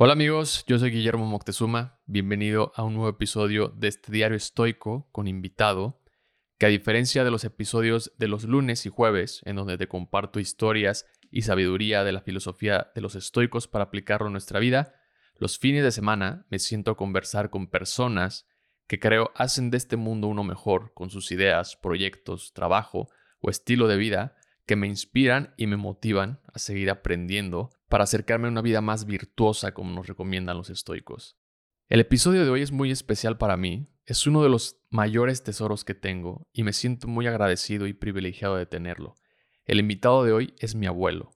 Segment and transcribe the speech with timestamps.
[0.00, 5.08] Hola amigos, yo soy Guillermo Moctezuma, bienvenido a un nuevo episodio de este diario estoico
[5.10, 6.00] con invitado,
[6.56, 10.38] que a diferencia de los episodios de los lunes y jueves, en donde te comparto
[10.38, 14.94] historias y sabiduría de la filosofía de los estoicos para aplicarlo en nuestra vida,
[15.36, 18.46] los fines de semana me siento a conversar con personas
[18.86, 23.08] que creo hacen de este mundo uno mejor con sus ideas, proyectos, trabajo
[23.40, 28.46] o estilo de vida que me inspiran y me motivan a seguir aprendiendo para acercarme
[28.46, 31.38] a una vida más virtuosa como nos recomiendan los estoicos.
[31.88, 35.84] El episodio de hoy es muy especial para mí, es uno de los mayores tesoros
[35.84, 39.14] que tengo y me siento muy agradecido y privilegiado de tenerlo.
[39.64, 41.30] El invitado de hoy es mi abuelo.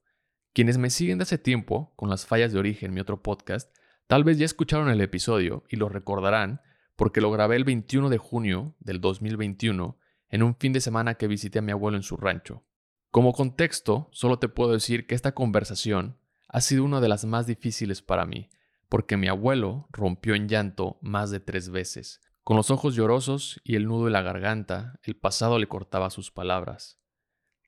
[0.52, 3.74] Quienes me siguen de hace tiempo, con las fallas de origen, mi otro podcast,
[4.06, 6.60] tal vez ya escucharon el episodio y lo recordarán
[6.96, 9.98] porque lo grabé el 21 de junio del 2021
[10.28, 12.64] en un fin de semana que visité a mi abuelo en su rancho.
[13.10, 16.18] Como contexto, solo te puedo decir que esta conversación
[16.52, 18.50] ha sido una de las más difíciles para mí,
[18.90, 22.20] porque mi abuelo rompió en llanto más de tres veces.
[22.44, 26.30] Con los ojos llorosos y el nudo en la garganta, el pasado le cortaba sus
[26.30, 27.00] palabras.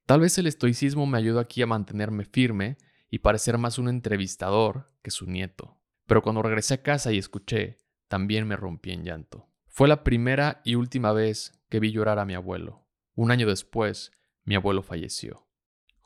[0.05, 2.77] Tal vez el estoicismo me ayudó aquí a mantenerme firme
[3.09, 5.81] y parecer más un entrevistador que su nieto.
[6.07, 9.49] Pero cuando regresé a casa y escuché, también me rompí en llanto.
[9.67, 12.87] Fue la primera y última vez que vi llorar a mi abuelo.
[13.15, 14.13] Un año después,
[14.45, 15.47] mi abuelo falleció.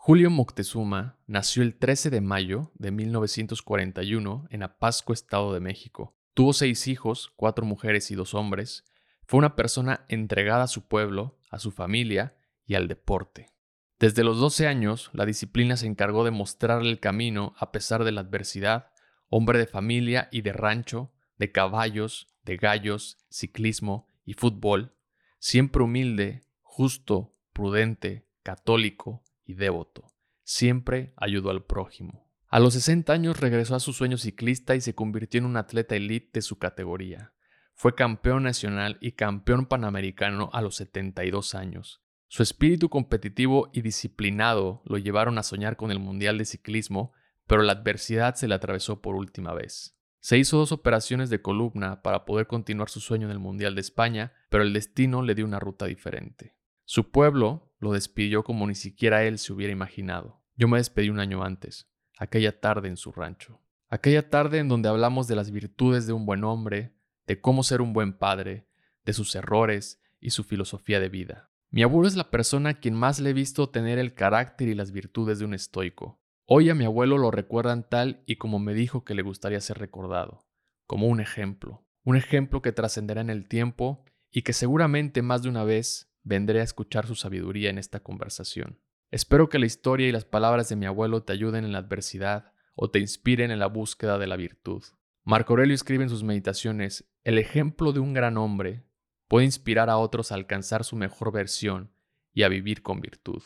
[0.08, 6.16] Julio Moctezuma nació el 13 de mayo de 1941 en Apasco, Estado de México.
[6.32, 8.84] Tuvo seis hijos, cuatro mujeres y dos hombres.
[9.26, 13.50] Fue una persona entregada a su pueblo, a su familia y al deporte.
[13.98, 18.12] Desde los 12 años, la disciplina se encargó de mostrarle el camino a pesar de
[18.12, 18.90] la adversidad,
[19.28, 24.94] hombre de familia y de rancho, de caballos, de gallos, ciclismo y fútbol,
[25.38, 30.12] siempre humilde, justo, prudente, católico, y devoto.
[30.44, 32.30] Siempre ayudó al prójimo.
[32.48, 35.96] A los 60 años regresó a su sueño ciclista y se convirtió en un atleta
[35.96, 37.32] elite de su categoría.
[37.74, 42.02] Fue campeón nacional y campeón panamericano a los 72 años.
[42.28, 47.12] Su espíritu competitivo y disciplinado lo llevaron a soñar con el Mundial de Ciclismo,
[47.46, 49.98] pero la adversidad se le atravesó por última vez.
[50.20, 53.80] Se hizo dos operaciones de columna para poder continuar su sueño en el Mundial de
[53.80, 56.54] España, pero el destino le dio una ruta diferente.
[56.84, 60.42] Su pueblo lo despidió como ni siquiera él se hubiera imaginado.
[60.56, 63.60] Yo me despedí un año antes, aquella tarde en su rancho.
[63.88, 66.94] Aquella tarde en donde hablamos de las virtudes de un buen hombre,
[67.26, 68.68] de cómo ser un buen padre,
[69.04, 71.50] de sus errores y su filosofía de vida.
[71.70, 74.74] Mi abuelo es la persona a quien más le he visto tener el carácter y
[74.74, 76.20] las virtudes de un estoico.
[76.46, 79.78] Hoy a mi abuelo lo recuerdan tal y como me dijo que le gustaría ser
[79.78, 80.46] recordado,
[80.86, 85.50] como un ejemplo, un ejemplo que trascenderá en el tiempo y que seguramente más de
[85.50, 88.78] una vez vendré a escuchar su sabiduría en esta conversación.
[89.10, 92.52] Espero que la historia y las palabras de mi abuelo te ayuden en la adversidad
[92.74, 94.84] o te inspiren en la búsqueda de la virtud.
[95.24, 98.84] Marco Aurelio escribe en sus meditaciones, el ejemplo de un gran hombre
[99.26, 101.92] puede inspirar a otros a alcanzar su mejor versión
[102.34, 103.42] y a vivir con virtud.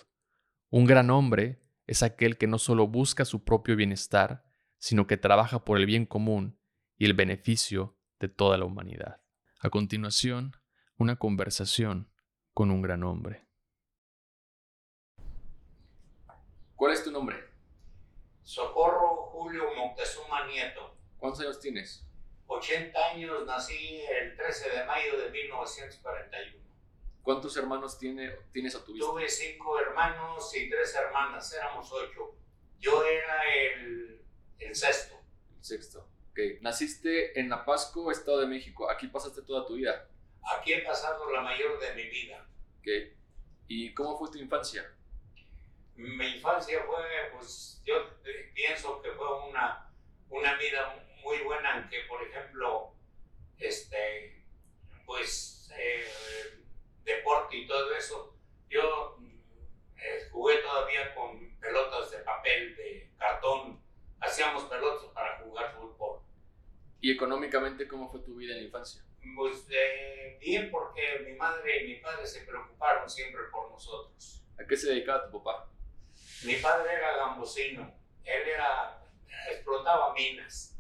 [0.68, 4.44] Un gran hombre es aquel que no solo busca su propio bienestar,
[4.78, 6.58] sino que trabaja por el bien común
[6.98, 9.20] y el beneficio de toda la humanidad.
[9.60, 10.56] A continuación,
[10.96, 12.11] una conversación
[12.54, 13.46] con un gran hombre.
[16.76, 17.36] ¿Cuál es tu nombre?
[18.42, 20.96] Socorro Julio Moctezuma Nieto.
[21.18, 22.04] ¿Cuántos años tienes?
[22.46, 26.62] 80 años, nací el 13 de mayo de 1941.
[27.22, 29.08] ¿Cuántos hermanos tiene, tienes a tu vista?
[29.08, 32.34] Tuve cinco hermanos y tres hermanas, éramos ocho.
[32.80, 34.20] Yo era el,
[34.58, 35.14] el sexto.
[35.56, 36.08] El sexto.
[36.32, 36.60] Ok.
[36.60, 38.90] Naciste en Napasco, Estado de México.
[38.90, 40.08] Aquí pasaste toda tu vida.
[40.42, 42.46] Aquí he pasado la mayor de mi vida.
[42.80, 43.16] Okay.
[43.68, 44.92] ¿Y cómo fue tu infancia?
[45.94, 47.94] Mi infancia fue, pues yo
[48.54, 49.90] pienso que fue una,
[50.28, 52.94] una vida muy buena, aunque por ejemplo,
[53.58, 54.44] este,
[55.06, 56.64] pues eh,
[57.04, 58.36] deporte y todo eso,
[58.68, 59.18] yo
[59.96, 63.80] eh, jugué todavía con pelotas de papel, de cartón,
[64.20, 66.20] hacíamos pelotas para jugar fútbol.
[67.00, 69.04] ¿Y económicamente cómo fue tu vida en la infancia?
[69.36, 74.44] Pues eh, bien, porque mi madre y mi padre se preocuparon siempre por nosotros.
[74.58, 75.68] ¿A qué se dedicaba tu papá?
[76.44, 79.00] Mi padre era gambosino, él era,
[79.50, 80.76] explotaba minas.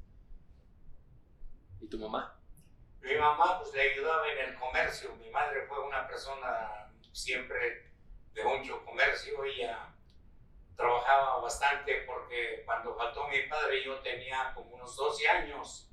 [1.80, 2.38] ¿Y tu mamá?
[3.00, 7.90] Mi mamá pues le ayudaba en el comercio, mi madre fue una persona siempre
[8.32, 9.92] de mucho comercio, ella
[10.76, 15.91] trabajaba bastante porque cuando faltó mi padre yo tenía como unos 12 años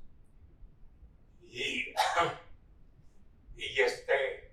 [1.50, 1.94] y,
[3.56, 4.52] y este,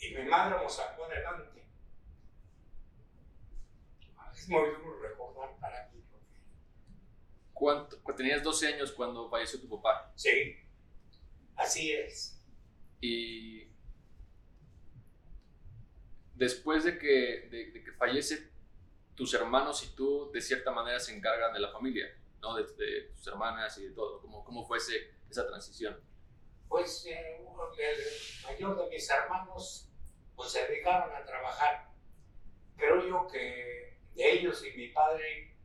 [0.00, 1.64] y mi madre nos sacó adelante.
[4.32, 6.02] Es muy duro recordar para mí,
[7.52, 7.98] ¿Cuánto?
[8.16, 10.12] Tenías 12 años cuando falleció tu papá.
[10.14, 10.56] Sí,
[11.56, 12.40] así es.
[13.00, 13.68] Y
[16.34, 18.50] después de que, de, que fallece,
[19.14, 22.06] tus hermanos y tú de cierta manera se encargan de la familia,
[22.40, 22.56] ¿no?
[22.56, 24.20] De, tus hermanas y de todo.
[24.20, 26.00] ¿Cómo, cómo fue esa transición?
[26.68, 29.88] Pues eh, el mayor de mis hermanos
[30.36, 31.90] pues, se dedicaron a trabajar.
[32.76, 35.56] Creo yo que de ellos y mi padre,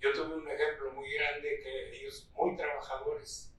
[0.00, 3.52] yo tuve un ejemplo muy grande que ellos muy trabajadores.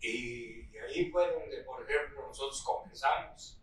[0.00, 3.58] Y ahí fue donde, por ejemplo, nosotros comenzamos.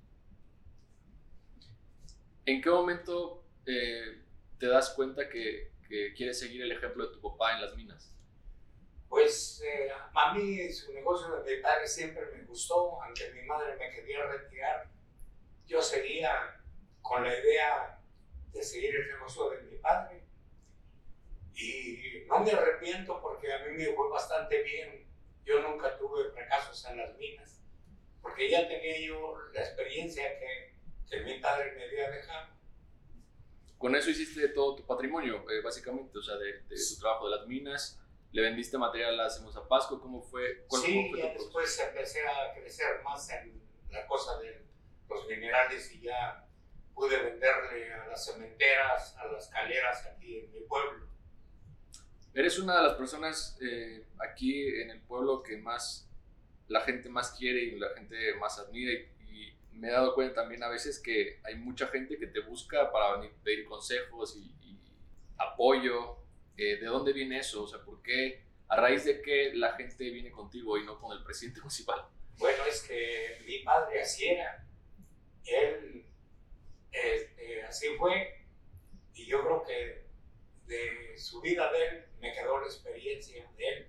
[2.46, 4.24] ¿En qué momento eh,
[4.58, 8.16] te das cuenta que, que, quieres seguir el ejemplo de tu papá en las minas?
[9.10, 13.76] Pues eh, a mí su negocio de mi padre siempre me gustó, aunque mi madre
[13.76, 14.88] me quería retirar.
[15.66, 16.62] Yo seguía
[17.02, 18.00] con la idea
[18.52, 20.24] de seguir el negocio de mi padre.
[21.56, 25.08] Y no me arrepiento porque a mí me fue bastante bien.
[25.44, 27.62] Yo nunca tuve fracasos en las minas,
[28.22, 30.76] porque ya tenía yo la experiencia que,
[31.10, 32.59] que mi padre me había dejado
[33.80, 37.38] con eso hiciste todo tu patrimonio, eh, básicamente, o sea, de, de, tu trabajo de
[37.38, 37.98] las minas,
[38.34, 40.66] le vendiste material a Hacemos a Pasco, ¿cómo fue?
[40.70, 43.60] sí, ya después empecé a crecer más en
[43.90, 44.66] la cosa de
[45.10, 46.46] los minerales y ya
[46.94, 51.08] pude venderle a las cementeras, a las caleras aquí en mi pueblo.
[52.34, 56.06] Eres una de las personas eh, aquí en el pueblo que más
[56.68, 58.92] la gente más quiere y la gente más admira
[59.80, 63.22] me he dado cuenta también a veces que hay mucha gente que te busca para
[63.44, 64.56] pedir consejos y,
[65.38, 66.18] apoyo.
[66.58, 67.64] Eh, ¿De dónde viene eso?
[67.64, 68.44] O sea, ¿por qué?
[68.68, 72.06] ¿A raíz de qué la gente viene contigo y no con el presidente municipal?
[72.38, 74.68] Bueno, es que mi padre así era.
[75.46, 76.06] Él
[76.92, 78.46] este, así fue.
[79.14, 80.04] Y yo creo que
[80.66, 83.88] de su vida de él me quedó la experiencia de él.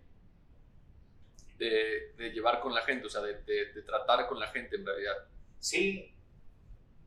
[1.58, 4.87] De, de llevar con la gente, o sea, de, de tratar con la gente en
[4.87, 5.28] realidad.
[5.60, 6.16] Sí,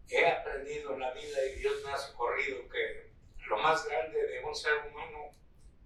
[0.09, 3.11] he aprendido en la vida y Dios me ha socorrido que
[3.47, 5.31] lo más grande de un ser humano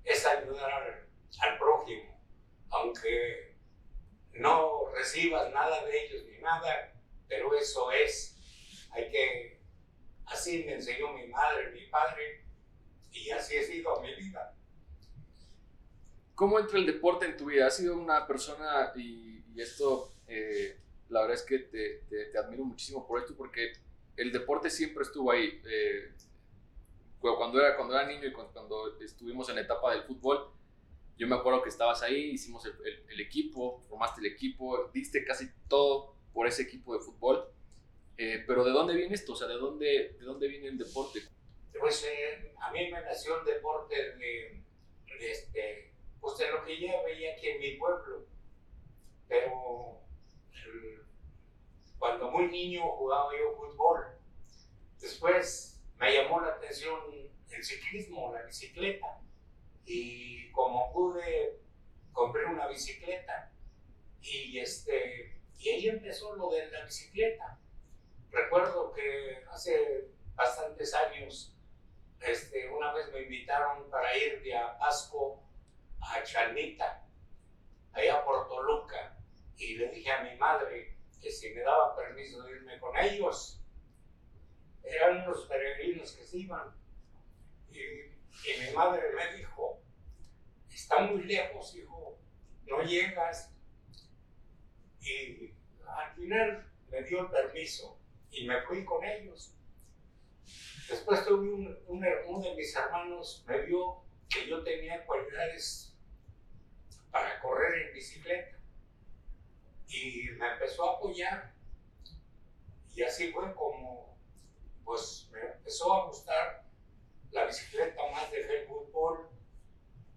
[0.03, 1.07] es ayudar
[1.39, 2.21] al, prójimo,
[2.69, 3.55] aunque
[4.33, 6.93] no recibas nada de ellos ni nada,
[7.27, 8.37] pero eso es,
[8.91, 9.61] hay que,
[10.25, 12.45] así me enseñó mi madre, mi padre,
[13.11, 14.53] y así he sido mi vida.
[16.35, 17.67] ¿Cómo entra el deporte en tu vida?
[17.67, 20.77] ¿Has sido una persona, y, esto eh,
[21.09, 23.74] la verdad es que te, te, admiro muchísimo por esto porque
[24.15, 25.62] el deporte siempre estuvo ahí.
[25.69, 26.12] Eh,
[27.19, 30.51] cuando, era, cuando era niño y cuando, estuvimos en la etapa del fútbol,
[31.18, 32.74] yo me acuerdo que estabas ahí, hicimos el,
[33.09, 37.50] el, equipo, formaste el equipo, diste casi todo por ese equipo de fútbol.
[38.18, 39.33] Eh, pero ¿de dónde viene esto?
[39.33, 41.21] O sea, ¿de dónde, de dónde viene el deporte?
[41.80, 44.63] Pues eh, a mí me nació el deporte de,
[45.19, 48.25] de, este, pues de lo que ya veía aquí en mi pueblo.
[49.27, 50.01] Pero
[51.99, 54.05] cuando muy niño jugaba yo fútbol.
[54.99, 56.99] Después me llamó la atención
[57.49, 59.19] el ciclismo, la bicicleta.
[59.85, 61.61] Y como pude,
[62.11, 63.51] compré una bicicleta.
[64.21, 67.59] Y, este, y ahí empezó lo de la bicicleta.
[68.31, 71.55] Recuerdo que hace bastantes años,
[72.19, 75.41] este, una vez me invitaron para ir de Pasco
[76.01, 77.07] a Chalmita,
[77.94, 79.17] allá por Toluca
[79.57, 83.61] y le dije a mi madre que si me daba permiso de irme con ellos.
[84.83, 86.73] Eran unos peregrinos que se iban.
[87.71, 88.16] Y,
[88.59, 89.81] mi madre me dijo,
[90.69, 92.19] está muy lejos, hijo,
[92.66, 93.52] no llegas.
[95.02, 95.54] Y
[95.85, 97.99] al final me dio el permiso
[98.30, 99.56] y me fui con ellos.
[100.87, 105.97] Después tuve un, un, uno de mis hermanos, me vio que yo tenía cualidades
[107.11, 108.56] para correr en bicicleta
[109.87, 111.53] y me empezó a apoyar.
[112.95, 114.17] Y así fue como,
[114.83, 116.65] pues me empezó a gustar
[117.31, 119.29] la bicicleta más de el fútbol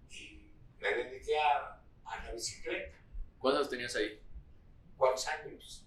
[0.08, 2.96] y me dediqué a, a, la bicicleta.
[3.38, 4.20] ¿Cuántos tenías ahí?
[4.96, 5.86] ¿Cuántos años?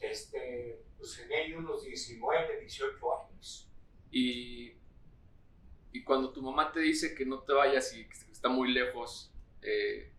[0.00, 3.68] Este, pues tenía ahí unos 19, 18 años.
[4.10, 4.74] Y,
[5.92, 9.32] y cuando tu mamá te dice que no te vayas y que está muy lejos,
[9.62, 10.12] eh,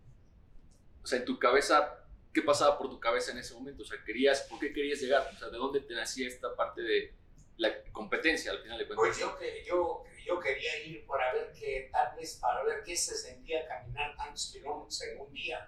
[1.04, 1.97] o sea, en tu cabeza
[2.38, 3.82] ¿qué pasaba por tu cabeza en ese momento?
[3.82, 5.28] O sea, querías, ¿por qué querías llegar?
[5.34, 7.16] O sea, ¿de dónde te nacía esta parte de
[7.58, 9.08] la competencia al final de cuentas?
[9.08, 13.16] Pues yo, yo, yo quería ir para ver qué, tal vez para ver qué se
[13.16, 15.68] sentía caminar tantos kilómetros en un día.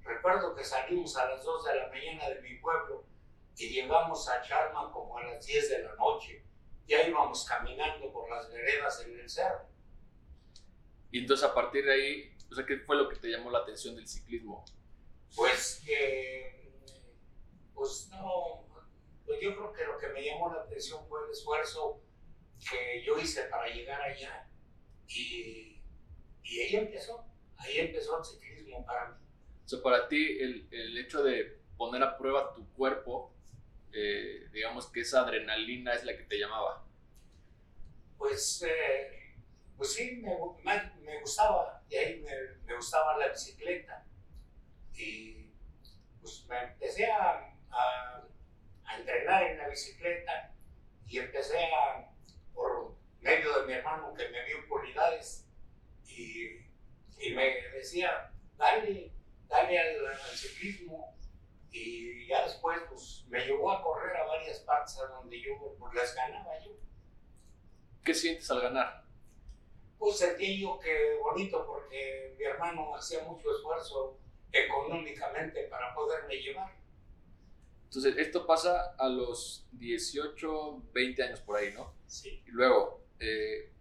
[0.00, 3.04] Recuerdo que salimos a las 2 de la mañana de mi pueblo
[3.58, 6.46] y llegamos a Charma como a las 10 de la noche.
[6.86, 9.68] Ya íbamos caminando por las veredas en el cerro.
[11.10, 13.58] Y entonces a partir de ahí O sea, ¿qué fue lo que te llamó la
[13.58, 14.64] atención del ciclismo?
[15.34, 16.72] Pues que,
[17.74, 18.66] pues no,
[19.24, 22.02] pues yo creo que lo que me llamó la atención fue el esfuerzo
[22.70, 24.48] que yo hice para llegar allá.
[25.08, 25.82] Y,
[26.42, 27.24] y ahí empezó,
[27.58, 29.16] ahí empezó el ciclismo para mí.
[29.64, 33.34] O sea, para ti el, el hecho de poner a prueba tu cuerpo,
[33.92, 36.84] eh, digamos que esa adrenalina es la que te llamaba.
[38.18, 39.34] Pues, eh,
[39.76, 40.36] pues sí, me,
[41.02, 42.30] me, gustaba, y ahí me,
[42.64, 44.05] me, gustaba la bicicleta.
[44.96, 45.52] Y
[46.20, 48.24] pues me empecé a, a,
[48.84, 50.54] a entrenar en la bicicleta
[51.06, 52.10] y empecé a,
[52.54, 55.46] por medio de mi hermano que me vio cualidades
[56.06, 56.66] y,
[57.18, 59.12] y me decía, dale,
[59.48, 61.14] dale al, al, ciclismo.
[61.70, 65.94] Y ya después pues, me llevó a correr a varias partes a donde yo pues,
[65.94, 66.72] las ganaba yo.
[68.02, 69.04] ¿Qué sientes al ganar?
[69.98, 74.18] Pues sentí yo que bonito porque mi hermano hacía mucho esfuerzo
[74.64, 76.74] económicamente para poderme llevar.
[77.84, 81.94] Entonces, esto pasa a los 18, 20 años por ahí, ¿no?
[82.06, 82.42] Sí.
[82.46, 83.72] Y luego, eh,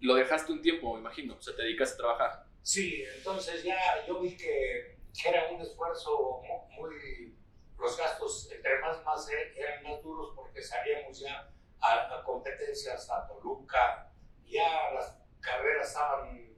[0.00, 2.46] lo dejaste un tiempo, me imagino, o sea, te dedicaste a trabajar.
[2.62, 7.36] Sí, entonces ya yo vi que, era un esfuerzo muy,
[7.78, 13.26] Los gastos, entre más, más eran más duros porque salíamos ya a, a competencias a
[13.26, 14.12] Toluca,
[14.46, 16.54] ya las carreras estaban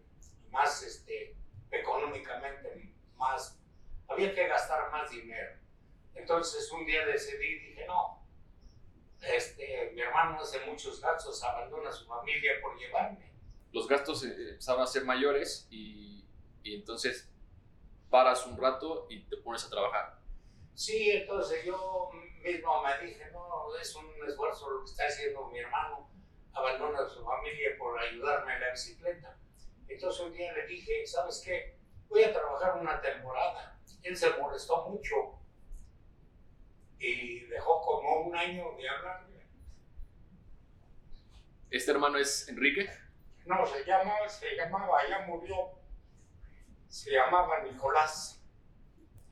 [0.50, 1.36] más este,
[1.70, 3.58] económicamente, más.
[4.08, 5.58] Había que gastar más dinero.
[6.14, 8.26] Entonces un día decidí, dije, no,
[9.20, 13.32] este, mi hermano hace muchos gastos, abandona a su familia por llevarme.
[13.72, 16.24] Los gastos eh, empezaron a ser mayores y,
[16.62, 17.30] y, entonces
[18.08, 20.18] paras un rato y te pones a trabajar.
[20.74, 22.10] Sí, entonces yo
[22.42, 26.10] mismo me dije, no, es un esfuerzo lo que está haciendo mi hermano,
[26.52, 29.38] abandona a su familia por ayudarme en la bicicleta.
[29.88, 31.75] Entonces un día le dije, ¿sabes qué?
[32.08, 33.78] Voy a trabajar una temporada.
[34.02, 35.14] Él se molestó mucho
[36.98, 39.36] y dejó como un año de hablarme.
[41.70, 42.88] ¿Este hermano es Enrique?
[43.44, 45.78] No, se, llama, se llamaba, ya murió,
[46.88, 48.42] se llamaba Nicolás.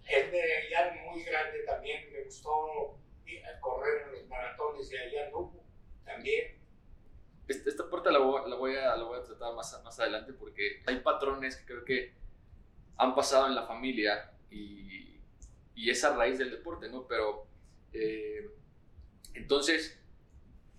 [0.06, 2.98] Él de ya muy grande también, le gustó
[3.60, 5.64] correr en los maratones de allá Lugo
[6.04, 6.58] también.
[7.48, 10.32] Esta, esta parte la voy, la, voy a, la voy a tratar más, más adelante
[10.32, 12.14] porque hay patrones que creo que
[12.96, 15.20] han pasado en la familia y,
[15.74, 17.06] y es a raíz del deporte, ¿no?
[17.06, 17.46] Pero
[17.92, 18.50] eh,
[19.34, 19.98] entonces,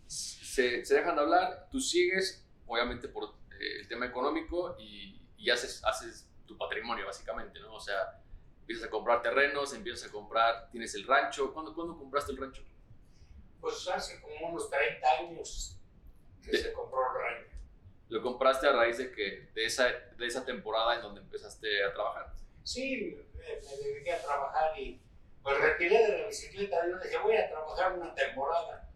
[0.07, 5.50] se, se, dejan de hablar, tú sigues, obviamente por eh, el tema económico, y, y,
[5.50, 7.74] haces, haces tu patrimonio, básicamente, ¿no?
[7.74, 8.22] O sea,
[8.62, 11.53] empiezas a comprar terrenos, empiezas a comprar, tienes el rancho.
[11.53, 12.63] ¿Cuándo, ¿cuándo compraste el rancho?
[13.60, 15.79] Pues hace como unos 30 años
[16.41, 17.55] que de, se compró el rancho.
[18.10, 21.94] ¿Lo compraste a raíz de que de esa, de esa temporada en donde empezaste a
[21.94, 22.34] trabajar?
[22.64, 23.46] Sí, me,
[23.84, 25.02] dediqué a trabajar y
[25.42, 28.90] pues retiré de la bicicleta, yo dije, voy a trabajar una temporada,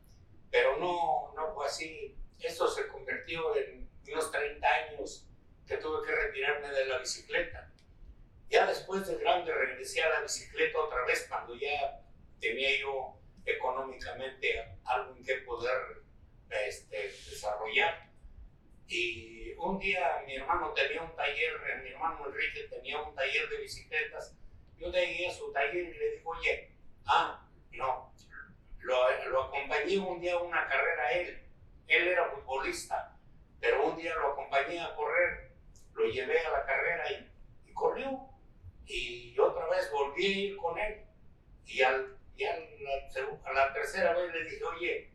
[0.49, 2.15] pero no, no fue así.
[2.39, 5.27] Esto se convirtió en unos 30 años
[5.67, 7.71] que tuve que retirarme de la bicicleta.
[8.49, 12.01] Ya después de grande regresé a la bicicleta otra vez cuando ya
[12.39, 16.01] tenía yo económicamente algo en que poder
[16.49, 18.08] este, desarrollar.
[18.89, 21.53] Y un día mi hermano tenía un taller,
[21.83, 24.35] mi hermano Enrique tenía un taller de bicicletas
[24.79, 26.71] yo llegué a su taller y le digo, oye,
[27.05, 28.13] ah, no,
[28.79, 31.43] lo, lo acompañé un día a una carrera a él.
[31.87, 33.17] Él era futbolista,
[33.59, 35.51] pero un día lo acompañé a correr,
[35.93, 38.29] lo llevé a la carrera y, y corrió.
[38.85, 41.05] Y otra vez volví a ir con él.
[41.65, 45.11] Y, al, y a, la, a la tercera vez le dije, oye,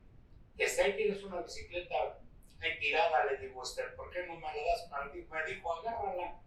[0.59, 2.19] este, ahí tienes una bicicleta
[2.64, 3.25] ahí tirada.
[3.25, 5.23] Le digo, este, ¿por qué no me la das para mí?
[5.23, 6.40] Me dijo, agárrala,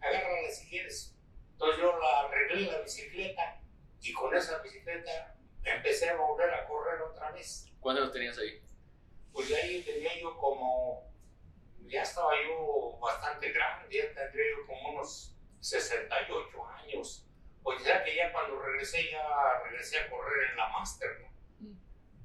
[0.00, 1.14] agárrala si quieres.
[1.52, 3.60] Entonces yo la arreglé la bicicleta
[4.00, 7.66] y con esa bicicleta empecé a volver a correr otra vez.
[7.80, 8.62] ¿Cuántos tenías ahí?
[9.32, 11.12] Pues ahí tenía yo como,
[11.86, 17.24] ya estaba yo bastante grande, ya tendría yo como unos 68 años.
[17.62, 21.68] Pues ya que ya cuando regresé, ya regresé a correr en la Master, ¿no?
[21.68, 21.78] Mm.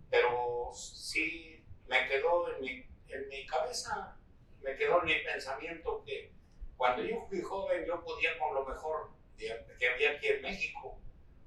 [0.09, 4.17] Pero sí me quedó en mi, en mi cabeza,
[4.61, 6.33] me quedó en mi pensamiento que
[6.77, 10.99] cuando yo fui joven yo podía con lo mejor que había aquí en México.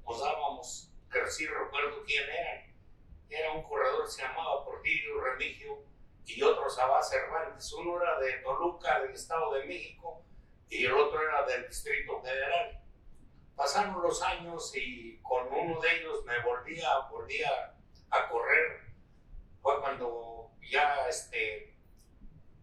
[0.04, 2.74] Nos dábamos, que sí recuerdo quién eran.
[3.28, 5.84] Era un corredor que se llamaba Portillo Remigio
[6.24, 7.72] y otro Sabá Cervantes.
[7.72, 10.24] Uno era de Toluca, del Estado de México,
[10.68, 12.82] y el otro era del Distrito Federal.
[13.54, 17.74] Pasaron los años y con uno de ellos me volvía, volvía
[18.10, 18.82] a correr.
[19.62, 21.74] Fue cuando ya este,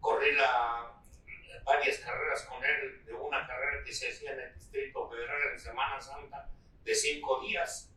[0.00, 0.94] corrí la,
[1.64, 5.58] varias carreras con él, de una carrera que se hacía en el Distrito Federal en
[5.58, 6.50] Semana Santa
[6.84, 7.90] de cinco días.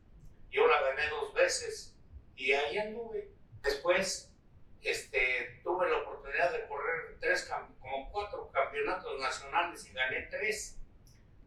[0.50, 1.96] Yo la gané dos veces
[2.36, 3.30] y ahí anduve.
[3.62, 4.34] Después
[4.82, 10.80] este, tuve la oportunidad de correr tres, como cuatro campeonatos nacionales y gané tres.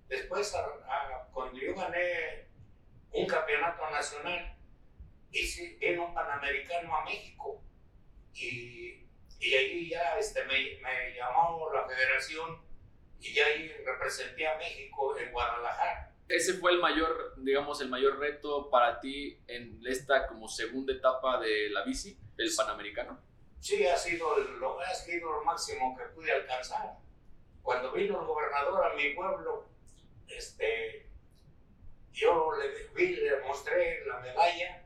[0.09, 0.55] Después,
[1.33, 2.49] cuando yo gané
[3.12, 4.57] un campeonato nacional,
[5.31, 7.62] hice, en un Panamericano a México
[8.34, 9.06] y,
[9.40, 12.60] y ahí ya este, me, me llamó la federación
[13.20, 16.12] y ahí representé a México en Guadalajara.
[16.28, 21.40] Ese fue el mayor, digamos, el mayor reto para ti en esta como segunda etapa
[21.40, 23.20] de la bici, el Panamericano.
[23.58, 26.96] Sí, ha sido lo, ha sido lo máximo que pude alcanzar.
[27.62, 29.68] Cuando vino el gobernador a mi pueblo,
[30.28, 31.08] este,
[32.12, 34.84] yo le, vi, le mostré la medalla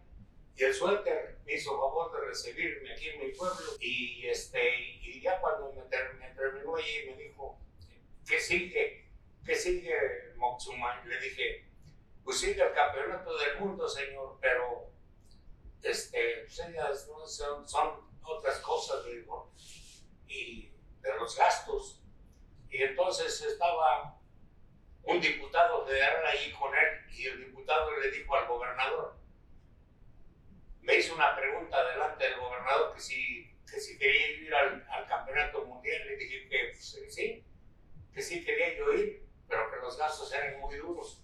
[0.57, 3.73] y el suéter me hizo favor de recibirme aquí en mi pueblo.
[3.81, 7.59] Y, este, y ya cuando me, terminó allí me dijo,
[8.27, 9.09] ¿qué sigue?
[9.45, 9.95] ¿Qué sigue
[10.37, 11.05] Moxuma?
[11.05, 11.67] Le dije,
[12.23, 14.91] pues sigue el campeonato del mundo, señor, pero
[15.83, 19.53] este, pues son, son otras cosas, digo,
[20.29, 20.71] y
[21.01, 22.01] de los gastos.
[22.71, 24.19] Y entonces estaba
[25.03, 29.17] un diputado federal ahí con él y el diputado le dijo al gobernador,
[30.85, 35.07] me hizo una pregunta delante del gobernador que si, que si quería ir al, al
[35.07, 36.07] campeonato mundial.
[36.07, 37.45] Le dije que pues, sí,
[38.13, 41.23] que sí quería yo ir, pero que los gastos eran muy duros.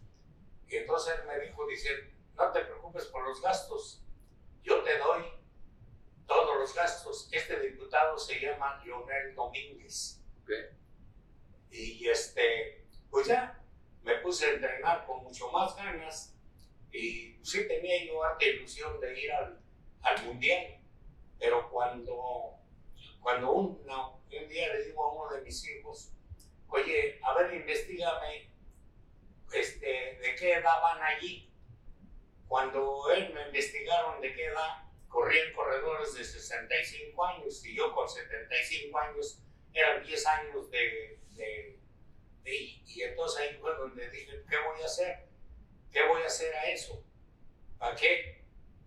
[0.66, 4.02] Y entonces él me dijo, dice, no te preocupes por los gastos,
[4.62, 5.24] yo te doy
[6.26, 7.28] todos los gastos.
[7.32, 10.22] Este diputado se llama Leonel Domínguez.
[11.70, 13.62] Y este, pues ya,
[14.02, 16.34] me puse a entrenar con mucho más ganas
[16.92, 19.61] y sí tenía yo harta ilusión de ir al,
[20.02, 20.78] al mundial.
[21.38, 22.56] Pero cuando,
[23.20, 26.12] cuando un, un día le digo a uno de mis hijos,
[26.68, 28.50] oye, a ver, investigame
[29.52, 31.50] este, de qué edad van allí.
[32.47, 38.08] Cuando él me investigaron de qué edad, corrían corredores de 65 años y yo con
[38.08, 41.80] 75 años eran 10 años de, de,
[42.45, 45.29] y entonces ahí fue donde dije, ¿qué voy a hacer?
[45.92, 47.04] ¿Qué voy a hacer a eso?
[47.78, 48.44] ¿Para qué?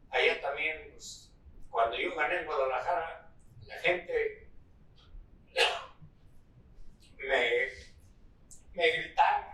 [0.09, 1.33] Allá también, pues,
[1.69, 3.33] cuando yo gané en Guadalajara,
[3.65, 4.49] la gente
[7.17, 7.67] me,
[8.73, 9.53] me gritaron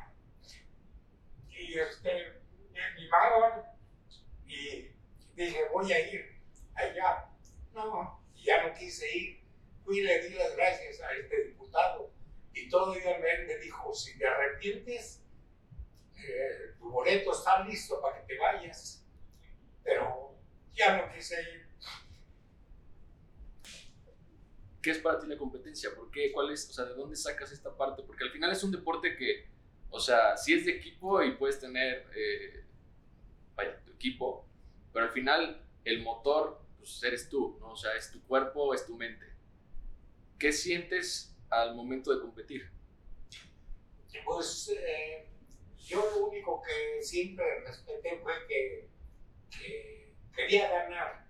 [1.49, 3.63] y este, me animaron
[4.45, 4.91] y
[5.35, 6.41] dije, voy a ir
[6.75, 7.25] allá.
[7.73, 9.39] No, ya no quise ir.
[9.83, 12.11] Fui y le di las gracias a este diputado
[12.53, 15.23] y todavía me dijo, si te arrepientes,
[16.27, 19.05] eh, tu boleto está listo para que te vayas.
[19.83, 20.35] Pero
[20.73, 21.69] ya no quise ir.
[24.81, 25.93] ¿qué es para ti la competencia?
[25.95, 26.31] ¿Por qué?
[26.31, 26.69] ¿Cuál es?
[26.69, 28.03] O sea, ¿de dónde sacas esta parte?
[28.03, 29.47] Porque al final es un deporte que,
[29.89, 32.63] o sea, sí es de equipo y puedes tener, eh,
[33.55, 34.45] vaya, tu equipo,
[34.93, 37.71] pero al final el motor, pues eres tú, ¿no?
[37.71, 39.25] O sea, es tu cuerpo, es tu mente.
[40.37, 42.69] ¿Qué sientes al momento de competir?
[44.25, 45.28] Pues eh,
[45.89, 48.87] yo lo único que siempre respeté fue que,
[49.49, 51.25] que quería ganar.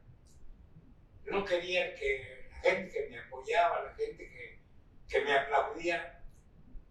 [1.24, 4.60] No quería que gente que me apoyaba, la gente que,
[5.08, 6.22] que me aplaudía,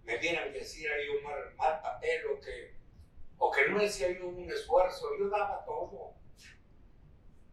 [0.05, 2.75] me dieran que decir ahí un mal, papel o que,
[3.37, 6.15] o que no hacía yo un esfuerzo, yo daba todo.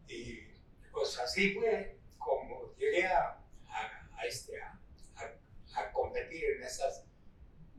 [0.07, 0.39] Y
[0.93, 4.79] pues así fue como llegué a, a, este, a,
[5.75, 7.05] a, competir en esas,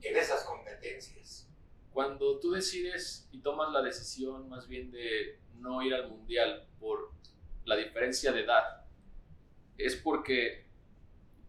[0.02, 1.25] en esas competencias.
[1.96, 7.10] Cuando tú decides y tomas la decisión más bien de no ir al mundial por
[7.64, 8.84] la diferencia de edad,
[9.78, 10.66] es porque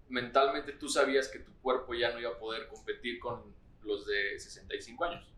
[0.07, 4.39] mentalmente tú sabías que tu cuerpo ya no iba a poder competir con los de
[4.39, 5.29] 65 años.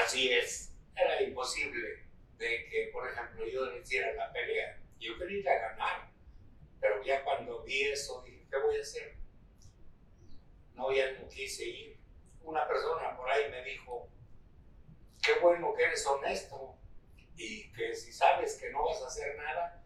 [0.00, 2.06] Así es, era imposible
[2.38, 4.80] de que, por ejemplo, yo le hiciera la pelea.
[4.98, 6.10] Yo quería ganar,
[6.80, 9.14] pero ya cuando vi eso dije, ¿qué voy a hacer?
[10.72, 11.98] No, ya no quise ir.
[12.40, 14.08] Una persona por ahí me dijo,
[15.22, 16.76] qué bueno que eres honesto
[17.36, 19.82] y que si sabes que no vas a hacer nada,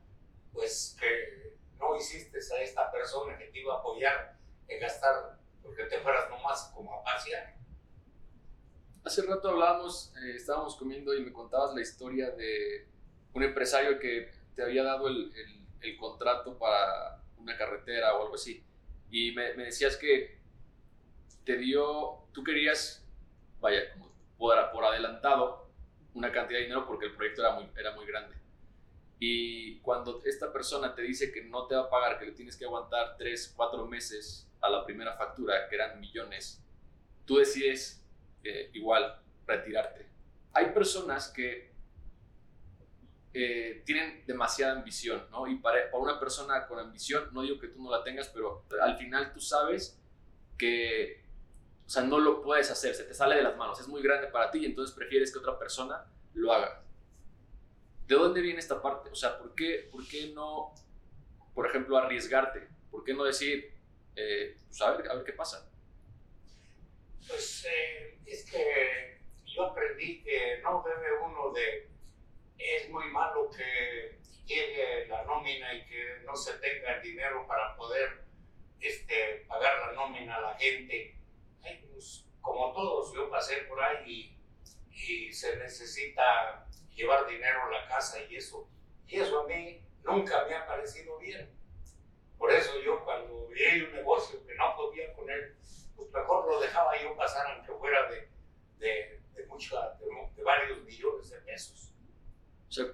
[0.52, 5.84] pues que no hiciste a esta persona que te iba a apoyar en gastar porque
[5.84, 7.54] te fueras nomás como a pasear.
[9.04, 12.88] Hace rato hablábamos, eh, estábamos comiendo y me contabas la historia de
[13.34, 15.32] un empresario que te había dado el,
[15.80, 18.64] el, contrato para una carretera o algo así.
[19.10, 20.40] Y me, me, decías que
[21.44, 23.06] te dio, tú querías,
[23.60, 25.70] vaya, como por, por adelantado,
[26.14, 28.36] una cantidad de dinero porque el proyecto era muy, era muy grande.
[29.18, 32.56] Y cuando esta persona te dice que no te va a pagar, que le tienes
[32.56, 36.62] que aguantar 3, 4 meses a la primera factura, que eran millones,
[37.24, 38.04] tú decides
[38.44, 40.06] eh, igual retirarte.
[40.52, 41.72] Hay personas que
[43.32, 45.46] eh, tienen demasiada ambición, ¿no?
[45.46, 48.64] Y para, para, una persona con ambición, no digo que tú no la tengas, pero
[48.80, 50.00] al final tú sabes
[50.56, 51.25] que,
[51.86, 54.26] o sea, no lo puedes hacer, se te sale de las manos, es muy grande
[54.26, 56.82] para ti y entonces prefieres que otra persona lo haga.
[58.06, 59.10] ¿De dónde viene esta parte?
[59.10, 60.74] O sea, ¿por qué, por qué no,
[61.54, 62.68] por ejemplo, arriesgarte?
[62.90, 63.72] ¿Por qué no decir,
[64.16, 65.70] eh, pues a ver, a ver qué pasa?
[67.26, 71.88] Pues eh, es que yo aprendí que no debe uno de...
[72.58, 77.76] Es muy malo que llegue la nómina y que no se tenga el dinero para
[77.76, 78.24] poder
[78.80, 81.16] este, pagar la nómina a la gente.
[81.62, 84.36] Pues, como todos, yo pasé por ahí
[84.90, 88.68] y, y, se necesita llevar dinero a la casa y eso.
[89.06, 91.50] Y eso a mí nunca me ha parecido bien.
[92.38, 95.56] Por eso yo cuando vi un negocio que no podía poner,
[95.96, 98.28] pues mejor lo dejaba yo pasar aunque fuera de,
[98.78, 99.76] de, de, mucho,
[100.34, 101.92] de, varios millones de pesos.
[102.68, 102.86] O sea,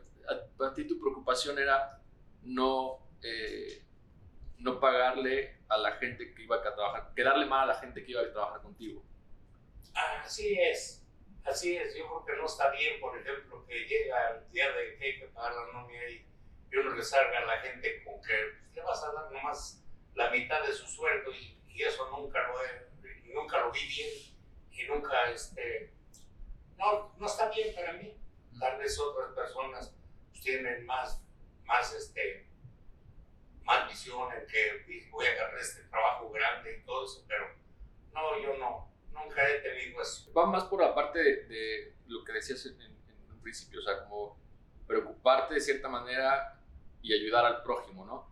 [0.57, 2.01] para ti tu preocupación era
[2.43, 3.83] no, eh,
[4.63, 8.05] no pagarle a la gente que iba a trabajar, que darle mal a la gente
[8.05, 9.03] que iba a trabajar contigo.
[9.95, 11.05] Así es,
[11.45, 11.95] así es.
[11.97, 15.19] Yo creo que no está bien, por ejemplo, que llega el día de que hay
[15.19, 16.27] que pagar la nómina y,
[16.71, 18.33] y uno le salga a la gente con que
[18.75, 19.83] le vas a dar nomás
[20.15, 24.11] la mitad de su sueldo y, y eso nunca lo, he, nunca lo vi bien
[24.71, 25.93] y nunca, este,
[26.79, 28.17] no, no está bien para mí.
[28.59, 29.95] Tal vez otras personas
[30.31, 31.21] pues, tienen más,
[31.65, 32.47] más, este,
[33.67, 37.47] en que voy a agarrar este trabajo grande y todo eso, pero
[38.13, 40.33] no, yo no, nunca he tenido eso.
[40.33, 42.93] Va más por la parte de, de lo que decías en, en,
[43.31, 44.39] un principio, o sea, como
[44.87, 46.61] preocuparte de cierta manera
[47.03, 48.31] y ayudar al prójimo, ¿no?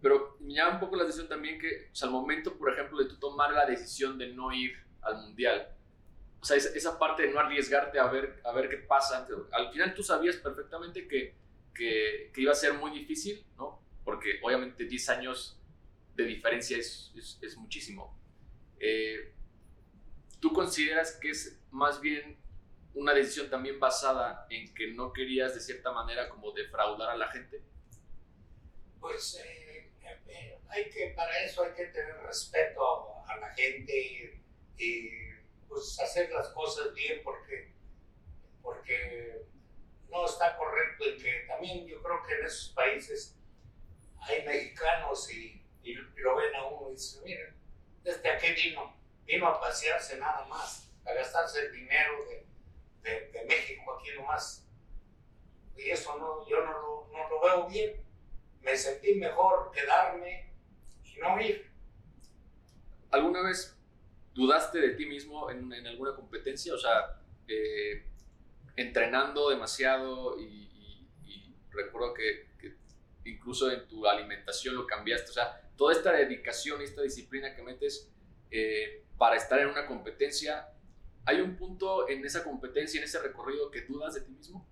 [0.00, 2.98] Pero me llama un poco la atención también que, o sea, al momento, por ejemplo,
[2.98, 5.76] de tú tomar la decisión de no ir al mundial,
[6.40, 9.72] o sea, esa, esa parte de no arriesgarte a ver, a ver qué pasa, al
[9.72, 11.36] final tú sabías perfectamente que,
[11.72, 13.81] que, que iba a ser muy difícil, ¿no?
[14.04, 15.58] Porque obviamente 10 años
[16.14, 18.18] de diferencia es, es, es muchísimo.
[18.78, 19.32] Eh,
[20.40, 22.36] ¿Tú consideras que es más bien
[22.94, 27.28] una decisión también basada en que no querías de cierta manera como defraudar a la
[27.28, 27.62] gente?
[29.00, 29.90] Pues eh,
[30.26, 34.42] eh, hay que, para eso hay que tener respeto a, a la gente y,
[35.68, 37.72] pues hacer las cosas bien porque,
[38.60, 39.46] porque
[40.10, 43.38] no está correcto y que también yo creo que en esos países
[44.22, 47.54] hay mexicanos y, y lo ven a uno y dicen, miren,
[48.02, 48.96] ¿desde aquí vino?
[49.24, 52.46] Vino a pasearse nada más, a gastarse el dinero de,
[53.02, 54.66] de, de México aquí nomás.
[55.76, 58.04] Y eso no, yo no lo, no lo veo bien.
[58.60, 60.52] Me sentí mejor quedarme
[61.04, 61.70] y no ir.
[63.10, 63.76] ¿Alguna vez
[64.34, 66.74] dudaste de ti mismo en, en alguna competencia?
[66.74, 68.06] O sea, eh,
[68.76, 72.51] entrenando demasiado y, y, y recuerdo que,
[73.24, 75.30] incluso en tu alimentación lo cambiaste.
[75.30, 78.10] O sea, toda esta dedicación y esta disciplina que metes
[78.50, 80.68] eh, para estar en una competencia,
[81.24, 84.66] ¿hay un punto en esa competencia, en ese recorrido que dudas de ti mismo?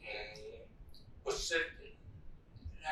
[0.00, 0.66] Eh,
[1.22, 1.96] pues eh,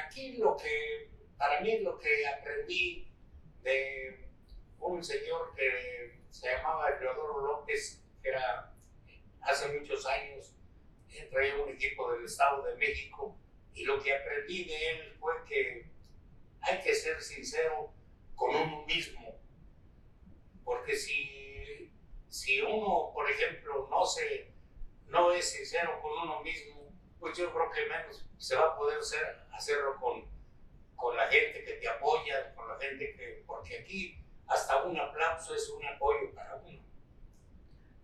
[0.05, 3.09] aquí lo que, para mí lo que aprendí
[3.63, 4.29] de
[4.81, 8.73] un señor que se llamaba Leodoro López, que era
[9.43, 10.55] hace muchos años,
[11.31, 13.37] traía un equipo del Estado de México,
[13.75, 15.87] y lo que aprendí de él fue que
[16.63, 17.93] hay que ser sincero
[18.35, 19.39] con uno mismo.
[20.65, 21.91] Porque si,
[22.29, 24.53] si uno, por ejemplo, no, se,
[25.07, 29.03] no es sincero con uno mismo, pues yo creo que menos se va a poder
[29.03, 30.25] ser, hacerlo con,
[30.97, 33.43] con la gente que te apoya, con la gente que...
[33.47, 36.81] Porque aquí hasta un aplauso es un apoyo para uno.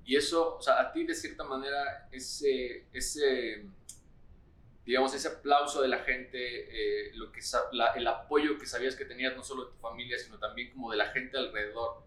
[0.04, 3.66] Y eso, o sea, a ti de cierta manera, ese, ese
[4.86, 7.40] digamos, ese aplauso de la gente, eh, lo que,
[7.72, 10.92] la, el apoyo que sabías que tenías no solo de tu familia, sino también como
[10.92, 12.04] de la gente alrededor.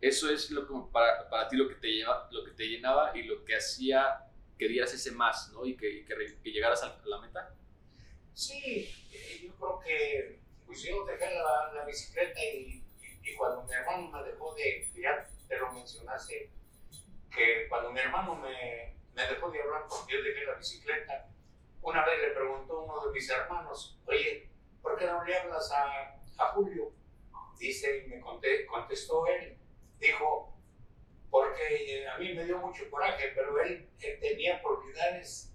[0.00, 3.10] Eso es lo como para, para ti lo que, te lleva, lo que te llenaba
[3.16, 4.20] y lo que hacía
[4.56, 5.66] que dieras ese más, ¿no?
[5.66, 7.52] Y que, y que, que llegaras a la meta.
[8.32, 13.64] Sí, eh, yo creo que pues yo dejé la, la bicicleta y, y, y, cuando
[13.64, 16.50] mi hermano me dejó de, ya te lo mencionaste,
[17.34, 21.28] que cuando mi hermano me, me dejó de hablar porque yo dejé la bicicleta,
[21.86, 24.50] una vez le preguntó uno de mis hermanos, oye,
[24.82, 26.92] ¿por qué no le hablas a, Julio?
[27.58, 29.56] Dice, y me contestó él,
[29.98, 30.54] dijo,
[31.30, 35.54] porque a mí me dio mucho coraje, pero él, él tenía probabilidades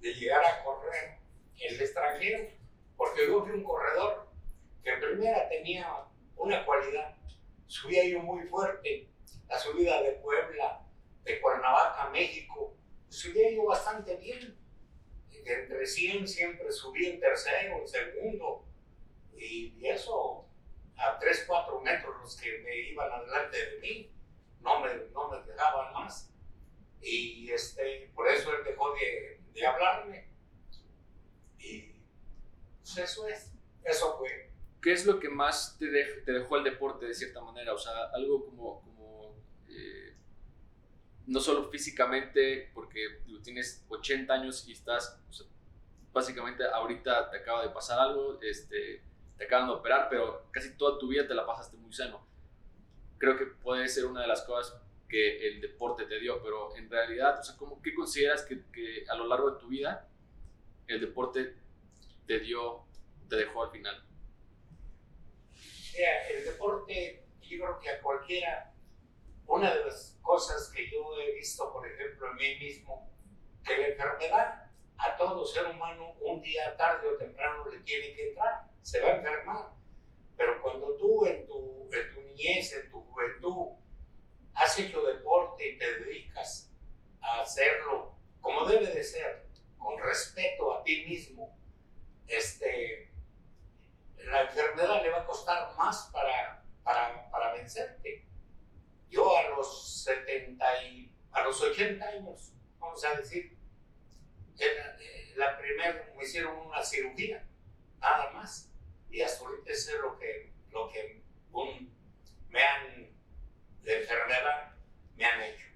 [0.00, 1.18] de llegar a correr
[1.60, 2.48] en el extranjero,
[2.96, 4.30] porque yo fui un corredor
[4.82, 7.18] que en primera tenía una cualidad,
[7.66, 9.10] subía yo muy fuerte,
[9.46, 10.86] la subida de Puebla,
[11.22, 12.74] de Cuernavaca, México,
[13.10, 14.57] subía yo bastante bien.
[15.44, 18.64] Entre 100 siempre subí en tercero, en segundo.
[19.36, 20.46] Y eso
[20.96, 24.10] a 3, 4 metros los que me iban adelante de mí.
[24.60, 26.30] No me, no me dejaban más.
[27.00, 30.28] Y este, por eso él dejó de, de hablarme.
[31.58, 31.92] Y
[32.80, 33.52] pues eso es,
[33.84, 34.50] eso fue.
[34.82, 37.72] ¿Qué es lo que más te, te dejó el deporte de cierta manera?
[37.74, 39.36] O sea, algo como, como
[39.68, 40.07] eh,
[41.28, 45.20] no solo físicamente, porque tienes 80 años y estás,
[46.10, 49.02] básicamente ahorita te acaba de pasar algo, este,
[49.36, 52.26] te acaban de operar, pero casi toda tu vida te la pasaste muy sano.
[53.18, 56.90] Creo que puede ser una de las cosas que el deporte te dio, pero en
[56.90, 60.08] realidad, o sea, ¿cómo, ¿qué consideras que, a lo largo de tu vida
[60.86, 61.56] el deporte
[62.26, 62.84] te dio,
[63.28, 64.02] te dejó al final?
[66.30, 68.72] el deporte, yo creo que a cualquiera
[69.48, 73.10] una de las cosas que yo he visto, por ejemplo, en mí mismo,
[73.64, 78.28] que la enfermedad a todo ser humano un día tarde o temprano le tiene que
[78.28, 79.70] entrar, se va a enfermar.
[80.36, 83.68] Pero cuando tú en tu, en tu niñez, en tu juventud,
[84.54, 86.70] has hecho deporte y te dedicas
[87.22, 91.58] a hacerlo como debe de ser, con respeto a ti mismo,
[92.26, 93.10] este,
[94.18, 98.27] la enfermedad le va a costar más para, para, para vencerte
[99.10, 103.56] yo a los 70 y a los 80 años, vamos a decir,
[104.58, 107.46] eh, la primera me hicieron una cirugía,
[108.00, 108.70] nada más.
[109.10, 111.22] Y hasta ahorita es lo que, lo que
[112.50, 113.10] me han,
[113.82, 114.74] de enfermedad,
[115.16, 115.66] me han hecho.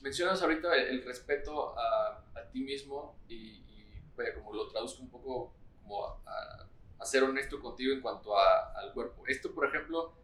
[0.00, 4.02] Mencionas ahorita el, respeto a, a, ti mismo y, y
[4.34, 9.26] como lo traduzco un poco como a, a, ser honesto contigo en cuanto al cuerpo.
[9.26, 10.14] Esto, por ejemplo,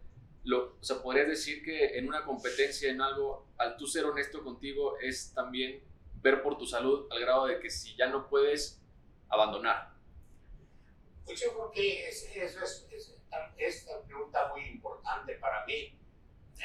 [0.44, 4.42] lo, o sea, podrías decir que en una competencia, en algo, al tú ser honesto
[4.42, 5.82] contigo, es también
[6.20, 8.80] ver por tu salud al grado de que si ya no puedes,
[9.28, 9.92] abandonar.
[11.24, 12.86] Pues yo creo que es, eso es,
[13.56, 15.98] es, una pregunta muy importante para mí.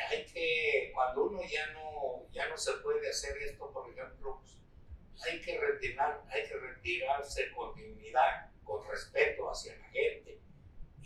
[0.09, 5.23] Hay que, cuando uno ya no, ya no se puede hacer esto, por ejemplo, pues,
[5.23, 10.39] hay que retirar, hay que retirarse con dignidad, con respeto hacia la gente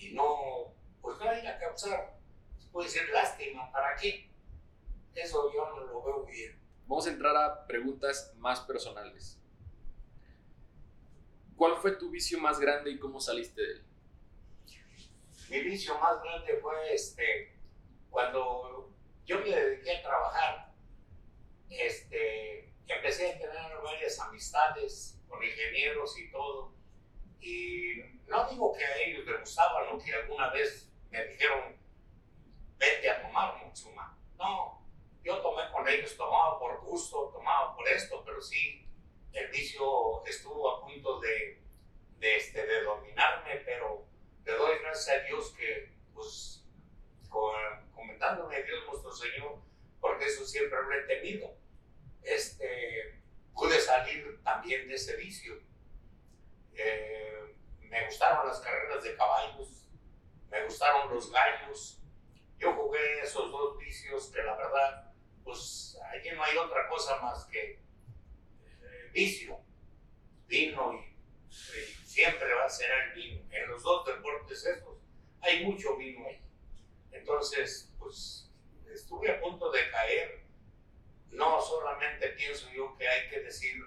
[0.01, 2.20] y no, pues no hay a causar
[2.71, 4.29] puede ser lástima, ¿para qué?
[5.15, 6.59] Eso yo no lo veo bien.
[6.87, 9.39] Vamos a entrar a preguntas más personales.
[11.55, 13.85] ¿Cuál fue tu vicio más grande y cómo saliste de él?
[15.49, 17.53] Mi vicio más grande fue este,
[18.09, 18.89] cuando
[19.25, 20.73] yo me dediqué a trabajar,
[21.69, 26.73] este, empecé a tener varias amistades con ingenieros y todo.
[27.41, 27.95] Y
[28.27, 31.80] no digo que a ellos les gustaban o que alguna vez me dijeron,
[32.81, 34.11] vete a tomar mucho más.
[34.37, 34.81] No,
[35.23, 38.87] yo tomé con ellos, tomaba por gusto, tomaba por esto, pero sí,
[39.33, 41.61] el vicio estuvo a punto de,
[42.19, 44.05] este, de dominarme, pero
[44.43, 46.65] le doy gracias a Dios que, pues,
[47.93, 49.59] comentándome Dios nuestro Señor,
[49.99, 51.53] porque eso siempre lo he tenido,
[52.23, 53.21] este,
[53.53, 55.61] pude salir también de ese vicio.
[56.73, 59.87] Eh, me gustaron las carreras de caballos,
[60.49, 62.00] me gustaron los gallos,
[62.61, 65.11] yo jugué esos dos vicios que la verdad,
[65.43, 69.59] pues allí no hay otra cosa más que eh, vicio,
[70.47, 71.11] vino y,
[72.05, 73.41] siempre va a ser el vino.
[73.49, 74.97] En los dos deportes esos
[75.41, 76.39] hay mucho vino ahí.
[77.11, 78.49] Entonces, pues
[78.93, 80.41] estuve a punto de caer.
[81.29, 83.81] No solamente pienso yo que hay que decir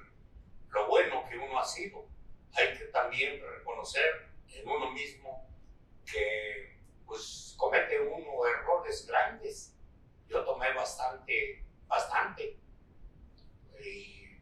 [0.70, 2.08] lo bueno que uno ha sido,
[2.54, 5.46] hay que también reconocer en uno mismo
[6.10, 6.73] que
[7.07, 9.75] pues comete uno errores grandes.
[10.29, 12.59] Yo tomé bastante, bastante.
[13.85, 14.38] Y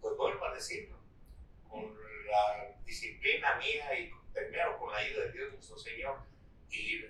[0.00, 0.98] pues vuelvo a decirlo,
[1.68, 1.94] con
[2.26, 6.18] la disciplina mía y primero con la ayuda de Dios nuestro Señor,
[6.70, 7.04] y,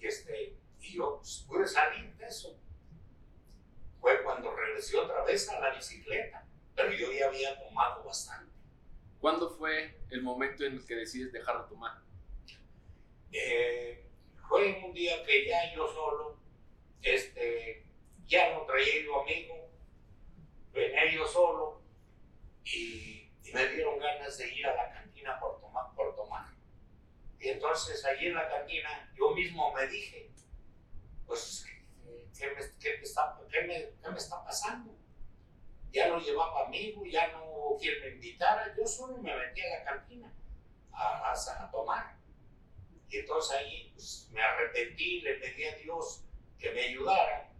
[0.00, 2.58] este, y yo pues, pude salir de eso.
[4.00, 8.52] Fue cuando regresé otra vez a la bicicleta, pero yo ya había tomado bastante.
[9.20, 12.02] ¿Cuándo fue el momento en el que decides dejar de tomar?
[13.32, 14.06] Eh,
[14.48, 16.38] fue un día que ya yo solo,
[17.02, 17.84] este,
[18.26, 19.70] ya no traía yo amigo,
[20.72, 21.82] venía yo solo
[22.64, 23.20] y,
[23.52, 26.46] me dieron ganas de ir a la cantina por tomar, por tomar.
[27.38, 30.32] Y entonces allí en la cantina yo mismo me dije,
[31.24, 31.64] pues,
[32.36, 34.92] ¿qué me, qué está, qué me, qué me está pasando?
[35.92, 39.84] Ya no llevaba amigo, ya no quien me invitara, yo solo me metí a la
[39.84, 40.34] cantina
[40.90, 42.23] a, a tomar.
[43.08, 46.24] Y entonces ahí pues, me arrepentí, le pedí a Dios
[46.58, 47.52] que me ayudara.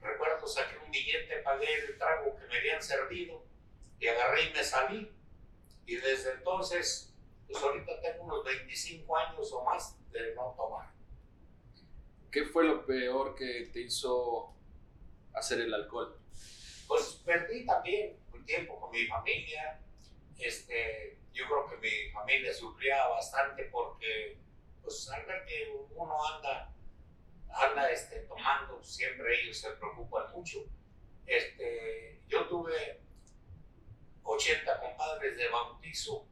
[0.00, 3.44] Recuerdo, saqué un billete, pagué el trago que me habían servido
[4.00, 5.12] y agarré y me salí.
[5.86, 7.14] Y desde entonces,
[7.46, 10.92] pues ahorita tengo unos 25 años o más de no tomar.
[12.30, 14.54] ¿Qué fue lo peor que te hizo
[15.34, 16.18] hacer el alcohol?
[16.88, 19.80] Pues perdí también un tiempo con mi familia.
[20.38, 24.38] Este, yo creo que mi familia sufría bastante porque,
[24.82, 26.72] pues al ver que uno anda,
[27.48, 30.64] anda este, tomando, siempre ellos se preocupan mucho.
[31.26, 33.00] Este, yo tuve
[34.24, 36.26] 80 compadres de bautizo,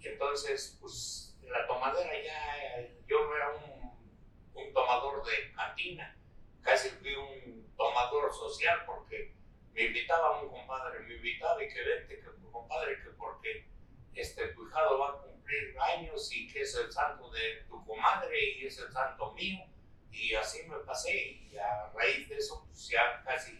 [0.00, 6.16] entonces, pues la tomadera ya, yo no era un, tomador de cantina,
[6.62, 9.34] casi fui un tomador social porque
[9.72, 13.66] me invitaba un compadre, me invitaba y que vente, que compadre, que porque
[14.14, 15.37] este, tu va a cumplir
[15.80, 19.64] años y que es el santo de tu comadre y es el santo mío.
[20.10, 23.52] Y así me pasé y a raíz de eso pues ya casi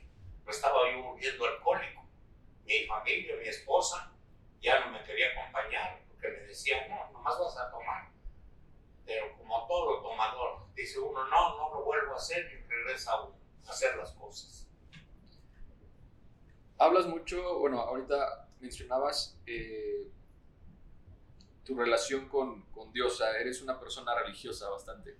[0.45, 2.07] me estaba yo volviendo alcohólico.
[2.65, 4.13] Mi familia, mi esposa,
[4.61, 8.09] ya no me quería acompañar porque me decían, no, nomás vas a tomar.
[9.07, 13.71] Pero como todo tomador, dice uno, no, no lo vuelvo a hacer y regresa a
[13.71, 14.69] hacer las cosas.
[16.79, 20.09] Hablas mucho, bueno, ahorita mencionabas eh,
[21.69, 25.19] tu relación con, con Dios, eres una persona religiosa bastante.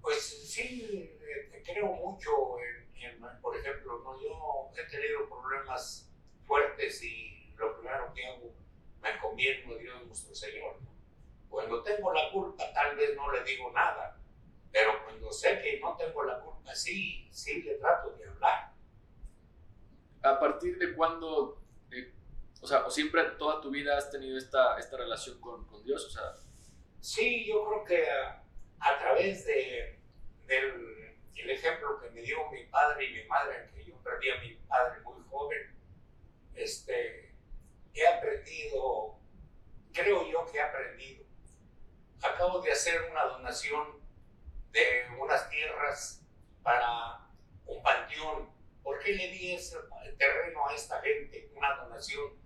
[0.00, 0.18] Pues
[0.50, 4.18] sí, eh, creo mucho en, por ejemplo, ¿no?
[4.18, 6.10] yo he tenido problemas
[6.46, 8.54] fuertes y lo primero que hago,
[9.02, 10.78] me encomiendo a Dios nuestro Señor.
[11.50, 14.18] Cuando tengo la culpa, tal vez no le digo nada,
[14.72, 18.72] pero cuando sé que no tengo la culpa, sí, sí le trato de hablar.
[20.22, 21.60] ¿A partir de cuándo
[22.64, 26.02] o sea, o siempre toda tu vida has tenido esta, esta relación con, con Dios,
[26.06, 26.34] o sea.
[26.98, 30.00] Sí, yo creo que a, través de,
[30.46, 34.40] del el ejemplo que me dio mi padre y mi madre, que yo perdí a
[34.40, 35.76] mi padre muy joven,
[36.54, 37.34] este,
[37.92, 39.18] he aprendido,
[39.92, 41.26] creo yo que he aprendido.
[42.22, 44.00] Acabo de hacer una donación
[44.70, 46.22] de unas tierras
[46.62, 47.28] para
[47.66, 48.48] un panteón.
[48.82, 49.76] ¿Por qué le di ese
[50.16, 51.50] terreno a esta gente?
[51.54, 52.42] Una donación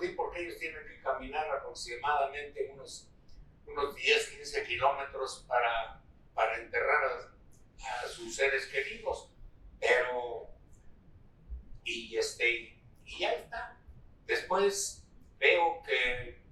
[0.00, 3.08] di porque ellos tienen que caminar aproximadamente unos,
[3.66, 6.02] unos 10, 15 kilómetros para,
[6.34, 9.30] para enterrar a, sus seres queridos.
[9.78, 10.48] Pero,
[11.84, 13.78] y, este, y ya está.
[14.26, 15.06] Después
[15.38, 16.42] veo que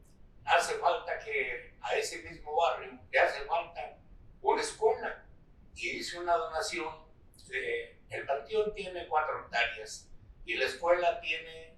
[0.44, 3.98] hace falta que a ese mismo barrio le hace falta
[4.42, 5.26] una escuela.
[5.74, 7.06] Y hice una donación.
[7.48, 10.10] De, el panteón tiene cuatro hectáreas
[10.44, 11.75] y la escuela tiene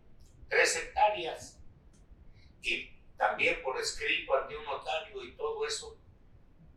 [0.49, 1.59] tres hectáreas.
[2.63, 5.99] Y también por escrito ante un notario y todo eso,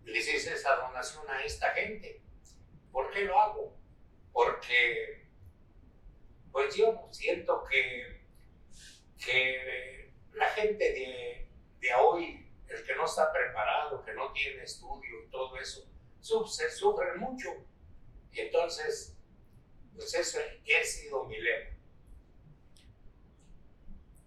[0.05, 2.21] les hice esa donación a esta gente.
[2.91, 3.77] ¿Por qué lo hago?
[4.33, 5.27] Porque,
[6.51, 8.21] pues yo siento que,
[9.23, 11.47] que la gente de,
[11.79, 15.87] de hoy, el que no está preparado, que no tiene estudio y todo eso,
[16.21, 17.49] se sufre mucho.
[18.31, 19.15] Y entonces,
[19.93, 21.70] pues ese ha sido mi lema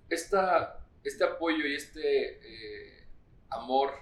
[0.09, 3.07] este apoyo y este eh,
[3.51, 3.93] amor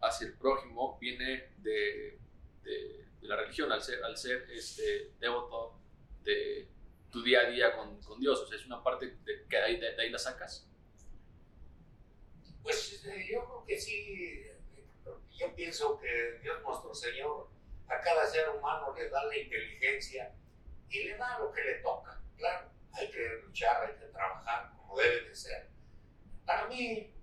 [0.00, 2.18] hacia el prójimo viene de,
[2.62, 5.78] de, la religión, al ser, al ser este, devoto
[6.24, 6.68] de
[7.10, 8.40] tu día a día con, con Dios.
[8.40, 10.66] O sea, es una parte de, que ahí, de, ahí la sacas.
[12.62, 14.46] Pues eh, yo creo que sí.
[15.30, 17.48] Yo pienso que Dios nuestro Señor
[17.88, 20.32] a cada ser humano le da la inteligencia
[20.88, 22.20] y le da lo que le toca.
[22.36, 25.68] Claro, hay que luchar, hay que trabajar como debe de ser.
[26.44, 27.14] Para mí,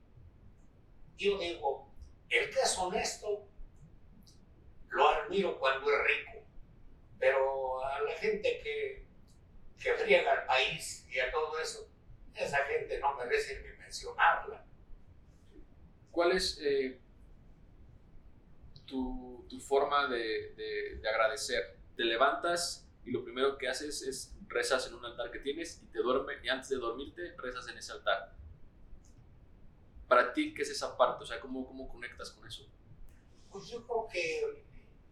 [1.18, 1.94] yo digo,
[2.30, 3.48] el que es honesto,
[4.90, 6.46] lo admiro cuando es rico,
[7.20, 9.06] pero a la gente que,
[9.78, 11.90] que friega al país y a todo eso,
[12.36, 14.66] esa gente no merece ni mencionarla.
[16.12, 17.00] ¿Cuál es eh,
[18.86, 21.78] tu, tu, forma de, de, de agradecer?
[21.96, 25.86] Te levantas y lo primero que haces es rezas en un altar que tienes y
[25.88, 28.36] te duerme y antes de dormirte rezas en ese altar.
[30.08, 31.24] Para ti, ¿qué es esa parte?
[31.24, 32.68] O sea, ¿cómo, cómo conectas con eso?
[33.52, 34.66] Pues yo creo que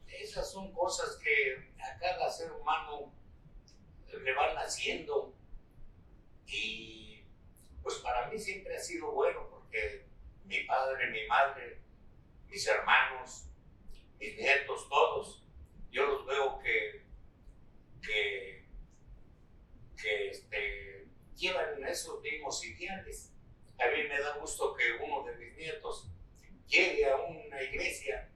[0.07, 3.13] esas son cosas que a cada ser humano
[4.11, 5.35] le van haciendo
[6.47, 7.23] y
[7.83, 10.07] pues para mí siempre ha sido bueno porque
[10.45, 11.81] mi padre, mi madre,
[12.49, 13.45] mis hermanos,
[14.19, 15.43] mis nietos, todos,
[15.91, 17.05] yo los veo que,
[18.01, 18.56] que
[20.01, 23.31] que este, llevan esos mismos ideales.
[23.79, 26.09] A mí me da gusto que uno de mis nietos
[26.67, 28.29] llegue a una iglesia,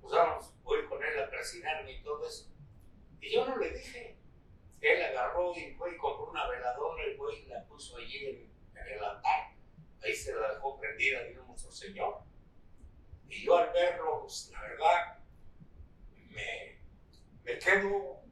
[0.00, 2.50] pues vamos, voy con él a presionarme y todo eso.
[3.20, 4.16] Y yo no le dije,
[4.80, 8.54] él agarró y fue y compró una veladora y fue y la puso allí en,
[8.86, 9.54] el altar.
[10.02, 12.22] Ahí se la dejó prendida, Dios nuestro Señor.
[13.28, 15.18] Y yo al verlo, pues la verdad,
[16.28, 16.78] me,
[17.44, 18.23] me quedo,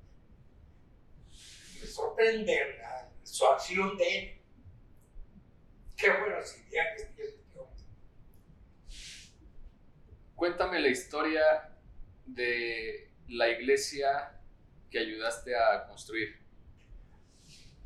[1.82, 2.80] me sorprende
[3.24, 4.42] su acción de él.
[5.96, 7.12] Qué bueno si ya que
[10.34, 11.42] Cuéntame la historia
[12.26, 14.40] de la iglesia
[14.90, 16.40] que ayudaste a construir.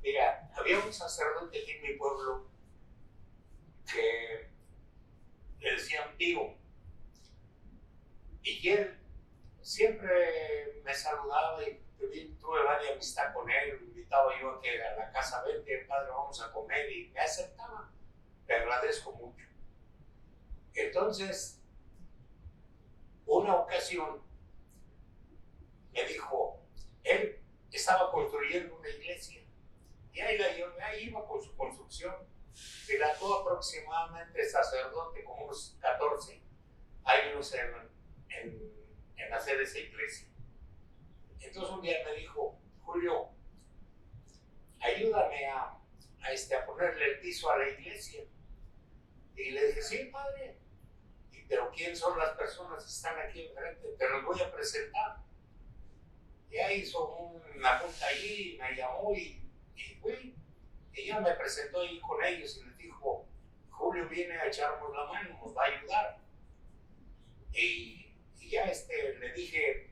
[0.03, 2.51] Mira, había un sacerdote aquí en mi pueblo
[3.93, 4.51] que
[5.61, 6.57] le decían Pío.
[8.43, 8.99] Y él
[9.61, 11.86] siempre me saludaba y
[12.41, 13.81] tuve varias amistad con él.
[13.81, 17.21] Me invitaba yo a que a la casa, vente, padre, vamos a comer y me
[17.21, 17.91] aceptaba.
[18.47, 19.47] Le agradezco mucho.
[20.75, 21.61] Entonces,
[23.25, 24.23] una ocasión
[25.93, 26.61] me dijo,
[27.03, 27.41] él
[27.73, 29.43] estaba construyendo una iglesia
[30.13, 30.39] y ahí,
[30.83, 32.15] ahí iba con su construcción.
[32.89, 36.43] Dilató aproximadamente sacerdote como unos 14
[37.05, 37.91] años en,
[38.31, 38.73] en,
[39.17, 40.27] en hacer esa iglesia.
[41.47, 43.29] Entonces un día me dijo, Julio,
[44.81, 45.79] ayúdame a,
[46.33, 48.25] este, a ponerle el piso a la iglesia.
[49.37, 50.59] Y le dije, sí, padre,
[51.49, 53.89] pero ¿quién son las personas que están aquí enfrente?
[53.99, 55.19] Te los voy a presentar.
[56.51, 57.07] Ya hizo
[57.55, 59.43] una junta allí, me llamó y,
[60.95, 63.27] y ya me presentó ahí con ellos y les dijo,
[63.71, 66.19] Julio viene a echarnos la mano, nos va a ayudar.
[67.53, 69.91] Y, y ya este, le dije,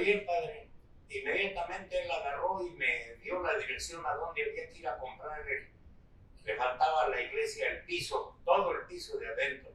[0.00, 0.68] bien padre.
[1.08, 5.46] Inmediatamente él agarró y me dio la dirección a donde había que ir a comprar
[5.46, 5.70] el,
[6.44, 9.72] le faltaba a la iglesia el piso, todo el piso de adentro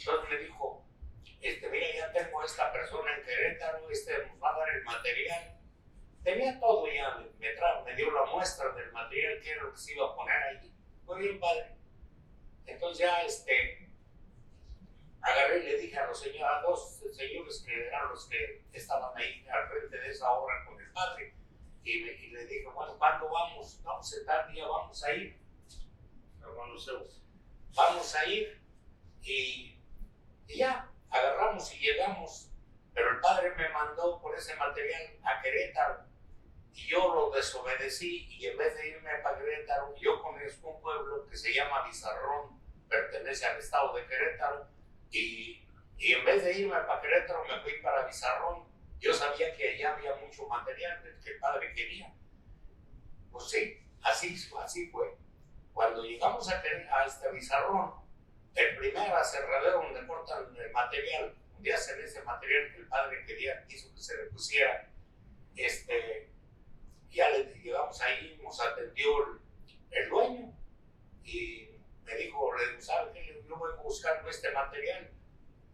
[0.00, 0.84] entonces me dijo,
[1.40, 5.60] este, mira, ya tengo esta persona en Querétaro, este nos va a dar el material.
[6.22, 7.48] Tenía todo ya, me,
[7.84, 10.72] me, dio la muestra del material que era lo que se iba a poner ahí.
[11.04, 11.76] Muy bien, padre.
[12.66, 13.89] Entonces ya, este,
[15.22, 19.16] agarré y le dije a los señores, a dos señores que eran los que estaban
[19.16, 21.34] ahí al frente de esa obra con el padre,
[21.82, 23.80] y, y le dije, bueno, ¿cuándo vamos?
[23.82, 25.40] Vamos a tal día, vamos a ir.
[27.74, 28.60] Vamos a ir
[29.22, 29.80] y
[30.50, 32.50] y ya, agarramos y llegamos.
[32.92, 36.04] Pero el padre me mandó por ese material a Querétaro
[36.72, 41.26] y yo lo desobedecí y en vez de irme para Querétaro, yo conozco un pueblo
[41.26, 44.66] que se llama Bizarrón, pertenece al estado de Querétaro
[45.10, 45.66] y,
[45.98, 48.68] y en vez de irme para Querétaro me fui para Bizarrón.
[48.98, 52.12] Yo sabía que allá había mucho material que el padre quería.
[53.30, 55.16] Pues sí, así, así fue.
[55.72, 57.94] Cuando llegamos a, a este Bizarrón,
[58.54, 63.64] el primer aserradero donde cortan el material, donde hacen ese material que el padre quería,
[63.66, 64.90] quiso que se le pusiera,
[65.56, 66.30] este,
[67.10, 69.40] ya le llegamos ahí, nos atendió el,
[69.90, 70.52] el dueño
[71.24, 71.69] y
[72.10, 73.42] me dijo, le digo, ¿sabe qué?
[73.48, 75.10] Yo voy buscando este material.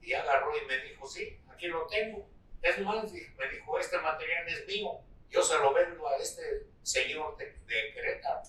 [0.02, 2.28] Y agarró y me dijo, sí, aquí lo tengo.
[2.62, 5.00] Es más, me dijo, este material es mío.
[5.30, 8.42] Yo se lo vendo a este señor de, de Querétaro.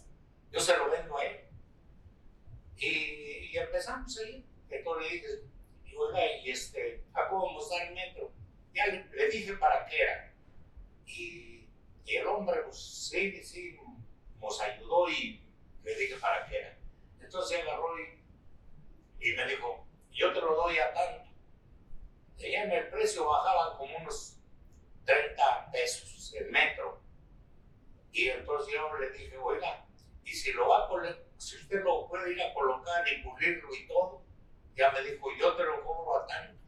[0.51, 1.39] Yo se lo vendo a él.
[2.77, 4.45] Y, empezamos ahí.
[4.69, 5.27] Entonces le dije,
[5.85, 8.31] y oiga, y este, ¿a cómo vamos a dar el metro?
[8.73, 10.33] Ya le, dije para qué era.
[11.05, 11.67] Y,
[12.05, 12.77] y, el hombre, pues
[13.09, 13.79] sí, sí,
[14.39, 15.41] nos ayudó y
[15.83, 16.76] le dije para qué era.
[17.27, 18.23] Entonces agarró y,
[19.19, 21.29] y me dijo, yo te lo doy a tanto.
[22.37, 24.37] Ya en el precio bajaban como unos
[25.03, 27.01] 30 pesos el metro.
[28.13, 29.85] Y entonces yo le dije, oiga,
[30.23, 33.85] y si lo va a si usted lo puede ir a colocar y pulirlo y
[33.87, 34.23] todo,
[34.73, 36.61] ya me dijo, yo te lo cobro a tanto.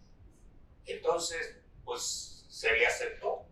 [0.86, 3.46] Entonces, pues se le aceptó.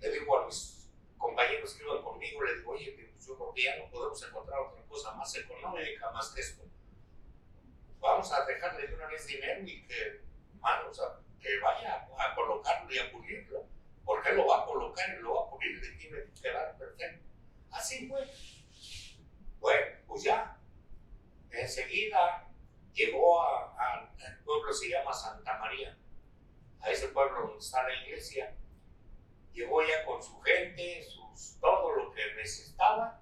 [0.00, 0.81] Le digo a mis
[1.22, 4.60] compañeros que iban conmigo, le digo, oye, pues yo creo que ya no podemos encontrar
[4.60, 6.64] otra cosa más económica más que esto.
[8.00, 10.20] Vamos a dejarle de una vez dinero y que,
[10.58, 13.64] mano, o sea, que vaya a colocarlo y a pulirlo.
[14.04, 17.24] Porque lo va a colocar y lo va a pulir y tiene que quedar perfecto.
[17.70, 18.28] Así fue.
[19.60, 20.58] Bueno, pues ya,
[21.52, 22.48] enseguida
[22.92, 24.10] llegó al
[24.44, 25.96] pueblo se llama Santa María,
[26.80, 28.56] a ese pueblo donde está la iglesia.
[29.52, 33.20] Llegó ya con su gente, sus, todo lo que necesitaba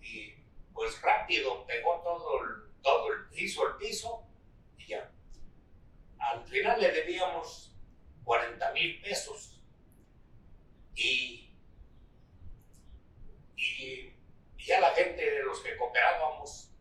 [0.00, 0.34] y
[0.74, 4.26] pues rápido pegó todo el, todo el, hizo el piso
[4.78, 5.10] y ya.
[6.18, 7.74] Al final le debíamos
[8.24, 9.60] 40 mil pesos
[10.94, 11.54] y,
[13.56, 14.14] y
[14.58, 16.72] ya la gente de los que cooperábamos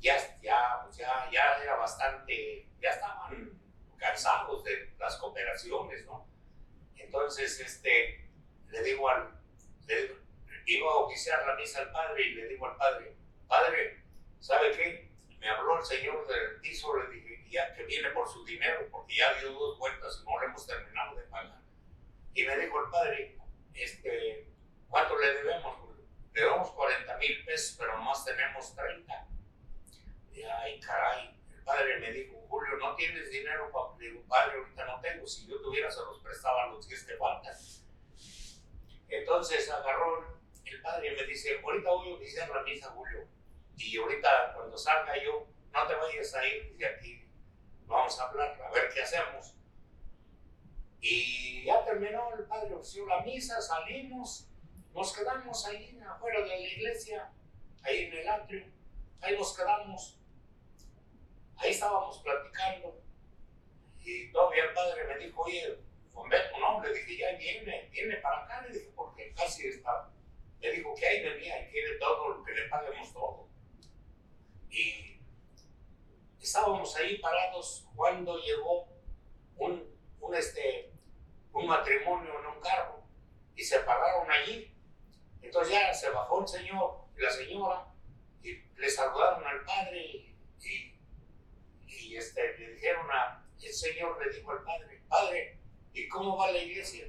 [0.00, 3.60] ya, ya, ya, ya era bastante, ya estaban
[3.96, 6.26] cansados de las cooperaciones, ¿no?
[7.12, 8.26] Entonces, este,
[8.70, 9.38] le digo al,
[9.86, 10.16] le,
[10.64, 13.14] iba a oficiar la misa al padre y le digo al padre,
[13.46, 14.02] padre,
[14.40, 15.10] ¿sabe qué?
[15.38, 17.44] Me habló el señor del piso, le dije,
[17.76, 21.14] que viene por su dinero, porque ya dio dos vueltas y no le hemos terminado
[21.14, 21.60] de pagar.
[22.32, 23.38] Y me dijo el padre,
[23.74, 24.48] este,
[24.88, 25.90] ¿cuánto le debemos?
[26.32, 29.28] Le debemos 40 mil pesos, pero nomás tenemos 30.
[30.32, 33.70] Y ay, caray, padre me dijo, Julio, ¿no tienes dinero?
[33.98, 37.16] Le digo, padre, ahorita no tengo, si yo tuviera se los prestaba los que te
[37.16, 37.54] faltan.
[39.08, 43.28] Entonces agarró el padre y me dice, ahorita voy a oficiar la misa, Julio,
[43.76, 47.24] y ahorita cuando salga yo, no te vayas a ir de aquí,
[47.86, 49.54] vamos a hablar, a ver qué hacemos.
[51.00, 54.48] Y ya terminó el padre ofició la misa, salimos,
[54.94, 57.32] nos quedamos ahí afuera de la iglesia,
[57.82, 58.66] ahí en el atrio,
[59.20, 60.18] ahí nos quedamos,
[61.62, 63.00] ahí estábamos platicando.
[64.00, 65.78] Y todavía el padre me dijo, oye,
[66.12, 70.10] con Beto, no, le dije, ya viene, viene para acá, le dije, porque casi está.
[70.60, 73.48] Le dijo que ahí venía y quiere todo lo que le paguemos todo.
[74.70, 75.18] Y
[76.40, 78.88] estábamos ahí parados cuando llegó
[79.56, 79.84] un,
[80.20, 80.92] un, este,
[81.52, 83.02] un matrimonio en un carro
[83.54, 84.74] y se pararon allí.
[85.40, 87.86] Entonces ya se bajó el señor y la señora
[88.42, 90.91] y le saludaron al padre y, y,
[92.16, 95.58] este, le dijeron a, el señor le dijo al padre, padre,
[95.92, 97.06] ¿y cómo va la iglesia?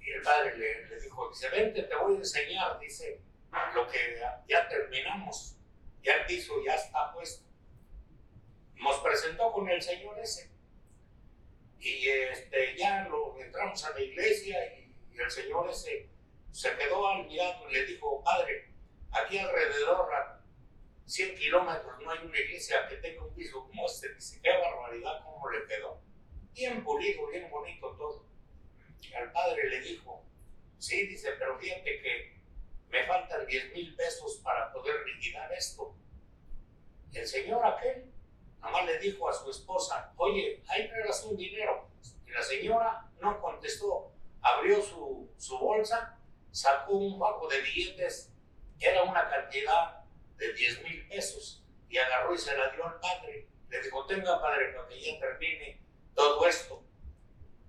[0.00, 3.20] Y el padre le, dijo, dice, vente, te voy a enseñar, dice,
[3.74, 5.56] lo que ya, terminamos,
[6.02, 7.44] ya el piso ya está puesto.
[8.76, 10.50] Nos presentó con el señor ese.
[11.80, 14.88] Y este, ya lo entramos a la iglesia y,
[15.18, 16.08] el señor ese
[16.52, 18.72] se quedó al mirado y le dijo, padre,
[19.10, 20.08] aquí alrededor
[21.08, 24.14] 100 kilómetros no hay una iglesia que tenga un piso como este.
[24.14, 26.08] Dice, qué barbaridad, cómo le quedó
[26.58, 28.24] bien pulido, bien bonito todo.
[29.16, 30.24] Al padre le dijo,
[30.78, 32.36] sí, dice, pero fíjate que
[32.88, 35.94] me faltan 10 mil pesos para poder liquidar esto.
[37.12, 38.12] el señor aquel
[38.60, 41.88] nomás le dijo a su esposa, oye, ahí traerás un dinero.
[42.26, 46.18] Y la señora no contestó, abrió su, su bolsa,
[46.50, 48.32] sacó un bajo de billetes,
[48.80, 49.97] era una cantidad
[50.38, 53.48] de 10 mil pesos, y agarró y se la dio al padre.
[53.68, 55.80] Le dijo, tenga padre, para que ya termine
[56.14, 56.82] todo esto.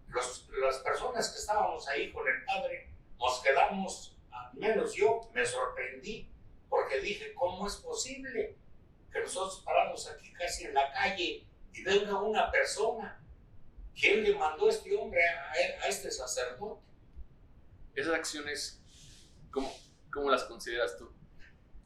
[0.08, 2.90] las personas que estábamos ahí con el padre,
[3.20, 6.32] nos quedamos, al menos yo me sorprendí,
[6.70, 8.56] porque dije, ¿cómo es posible
[9.12, 13.22] que nosotros paramos aquí casi en la calle y venga una persona?
[14.00, 16.82] ¿Quién le mandó a este hombre a, este sacerdote?
[17.96, 18.82] Esas acciones,
[19.52, 19.76] ¿cómo,
[20.12, 21.19] cómo las consideras tú?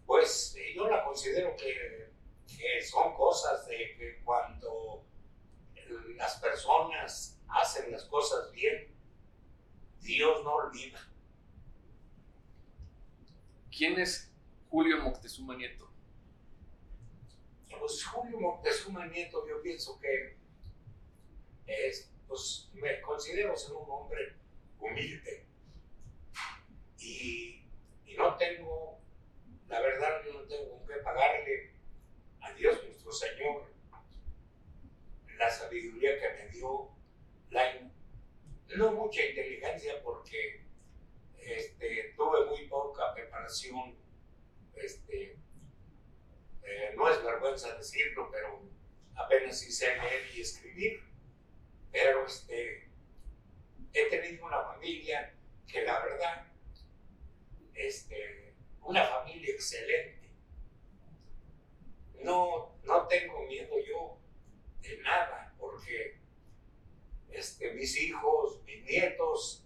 [0.06, 2.12] Pues eh, yo la considero que,
[2.48, 5.06] que son cosas de que cuando
[6.16, 8.96] las personas hacen las cosas bien,
[10.02, 11.00] Dios no olvida.
[13.76, 14.32] ¿Quién es
[14.70, 15.90] Julio Moctezuma Nieto?
[17.80, 20.38] Pues Julio Moctezuma Nieto, yo pienso que
[21.66, 24.38] es, pues me considero ser un hombre
[24.80, 25.48] humilde
[27.00, 27.66] y,
[28.06, 29.02] y no tengo,
[29.74, 31.72] la verdad, no tengo con qué pagarle
[32.42, 33.74] a Dios nuestro Señor.
[35.40, 36.92] La sabiduría que me dio,
[37.50, 37.92] la,
[38.76, 40.64] no mucha inteligencia porque
[41.40, 43.98] este, tuve muy poca preparación,
[44.76, 45.40] este,
[46.62, 48.62] eh, no es vergüenza decirlo, pero
[49.16, 51.04] apenas hice leer y escribir,
[51.92, 52.92] pero este,
[53.92, 55.34] he tenido una familia
[55.66, 56.46] que la verdad,
[57.74, 58.43] este,
[58.84, 60.30] una familia excelente.
[62.22, 64.18] No, no tengo miedo yo
[64.82, 66.20] de nada, porque
[67.32, 69.64] este, mis hijos, mis nietos,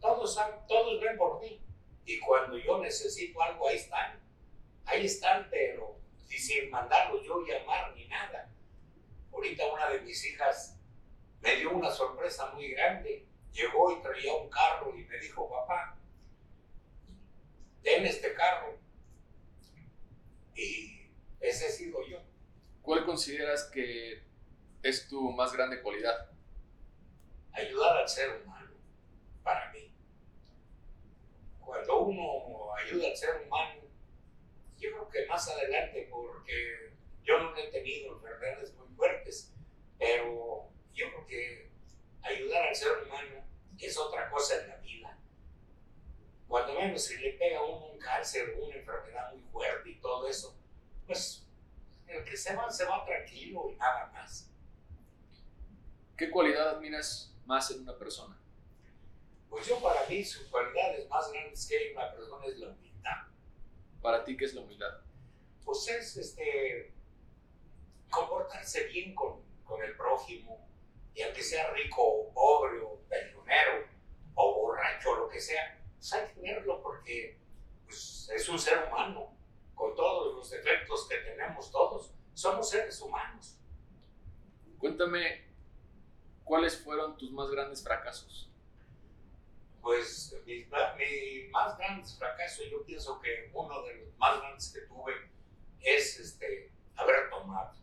[0.00, 1.60] todos, todos ven por mí.
[2.06, 4.20] Y cuando yo necesito algo, ahí están.
[4.86, 6.00] Ahí están, pero
[6.40, 8.50] sin mandarlos yo llamar ni nada.
[9.32, 10.76] Ahorita una de mis hijas
[11.40, 13.26] me dio una sorpresa muy grande.
[13.52, 15.98] Llegó y traía un carro y me dijo, papá,
[17.82, 18.78] ten este carro.
[20.54, 21.10] Y
[21.40, 22.18] ese he sido yo.
[22.82, 24.22] ¿Cuál consideras que
[24.82, 26.30] es tu más grande cualidad?
[27.52, 28.72] Ayudar al ser humano,
[29.42, 29.92] para mí.
[31.60, 33.82] Cuando uno ayuda al ser humano,
[34.78, 39.52] yo creo que más adelante, porque yo no he tenido enfermedades muy fuertes,
[39.98, 41.70] pero yo creo que
[42.22, 43.44] ayudar al ser humano
[43.78, 44.79] es otra cosa en la vida.
[46.50, 50.26] Cuando menos si le pega uno un cáncer o una enfermedad muy fuerte y todo
[50.28, 50.58] eso,
[51.06, 51.46] pues
[52.08, 54.50] el que se va, se va tranquilo y nada más.
[56.16, 58.36] ¿Qué cualidad admiras más en una persona?
[59.48, 62.70] Pues yo para mí sus cualidades más grandes que hay en una persona es la
[62.70, 63.28] humildad.
[64.02, 64.90] ¿Para ti qué es la humildad?
[65.64, 66.92] Pues pues es este,
[68.10, 70.68] comportarse bien con, con el prójimo,
[71.14, 73.86] y aunque sea rico o pobre o peleonero
[74.34, 77.36] o borracho o lo que sea, pues hay que tenerlo porque
[77.84, 79.36] pues, es un ser humano
[79.74, 82.10] con todos los defectos que tenemos todos.
[82.32, 83.58] Somos seres humanos.
[84.78, 85.44] Cuéntame,
[86.42, 88.50] ¿cuáles fueron tus más grandes fracasos?
[89.82, 94.80] Pues mi, mi más grandes fracasos, yo pienso que uno de los más grandes que
[94.80, 95.12] tuve
[95.80, 97.74] es este, haber tomado.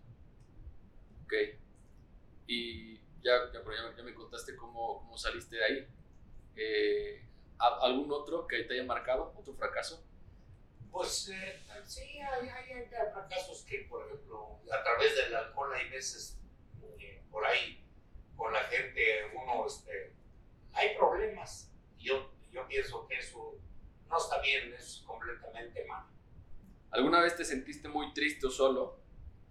[1.24, 1.34] Ok.
[2.48, 3.62] Y ya, ya,
[3.96, 5.88] ya, me contaste cómo, cómo saliste de ahí.
[6.56, 7.27] Eh,
[7.60, 9.34] ¿Algún otro que te haya marcado?
[9.36, 10.04] ¿Otro fracaso?
[10.92, 15.90] Pues eh, sí, hay, hay, hay, fracasos que, por ejemplo, a través del alcohol hay
[15.90, 16.40] veces
[17.00, 17.84] eh, por ahí
[18.36, 19.02] con la gente
[19.36, 20.14] uno, este,
[20.74, 21.72] hay problemas.
[21.98, 23.56] Yo, yo pienso que eso
[24.08, 26.06] no está bien, es completamente mal.
[26.92, 29.00] ¿Alguna vez te sentiste muy triste o solo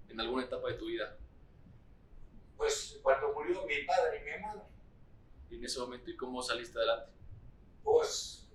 [0.09, 1.19] en alguna etapa de tu vida?
[2.57, 4.63] Pues cuando murió mi padre y mi madre.
[5.51, 7.13] ¿Y en ese momento y cómo saliste adelante?
[7.87, 8.51] Pues,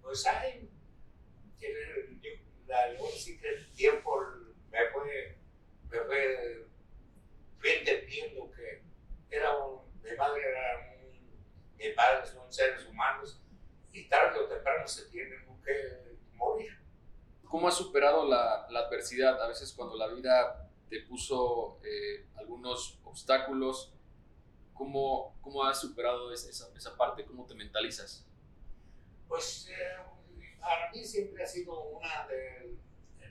[0.00, 0.70] pues hay,
[2.68, 4.16] la, sí que el tiempo
[4.70, 5.36] me fue,
[5.90, 6.66] me fue,
[7.64, 8.84] entendiendo que
[9.28, 13.42] era un, mi madre era un, mi padre son seres humanos
[13.92, 16.78] y tarde o temprano se tienen que morir.
[17.48, 19.42] ¿Cómo has superado la, la adversidad?
[19.42, 23.92] A veces cuando la vida te puso eh, algunos obstáculos,
[24.74, 27.24] ¿cómo, cómo has superado esa, esa, parte?
[27.24, 28.24] ¿Cómo te mentalizas?
[29.28, 32.76] Pues eh, para mí siempre ha sido una de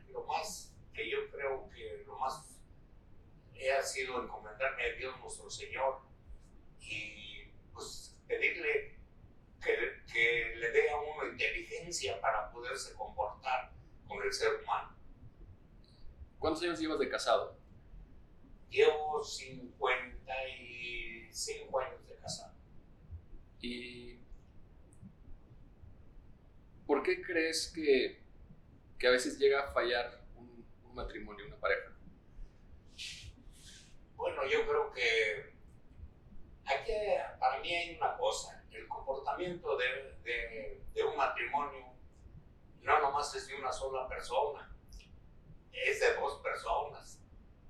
[0.10, 2.50] lo más que yo creo que lo más
[3.78, 6.02] ha sido encomendarme a Dios nuestro Señor
[6.82, 8.98] y pues pedirle
[9.64, 13.72] que, que le dé a uno inteligencia para poderse comportar
[14.06, 14.94] con el ser humano
[16.44, 17.56] ¿Cuántos años llevas de casado?
[18.70, 22.54] Llevo 55 años de casado.
[23.62, 24.20] ¿Y
[26.86, 28.22] por qué crees que,
[28.98, 31.92] que a veces llega a fallar un, matrimonio, una pareja?
[34.16, 35.54] Bueno, yo creo que
[36.66, 36.92] aquí,
[37.40, 41.94] para mí hay una cosa, el comportamiento de, de, de un matrimonio
[42.82, 44.70] no nomás es de una sola persona,
[45.72, 47.20] es de dos personas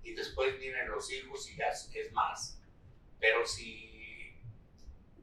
[0.04, 2.60] y después vienen los hijos y ya es más.
[3.20, 4.36] Pero si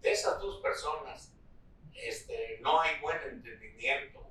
[0.01, 1.35] de esas dos personas
[2.03, 4.27] este, no hay buen entendimiento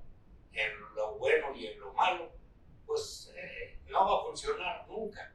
[0.54, 2.32] en lo bueno y en lo malo,
[2.86, 5.34] pues eh, no va a funcionar nunca.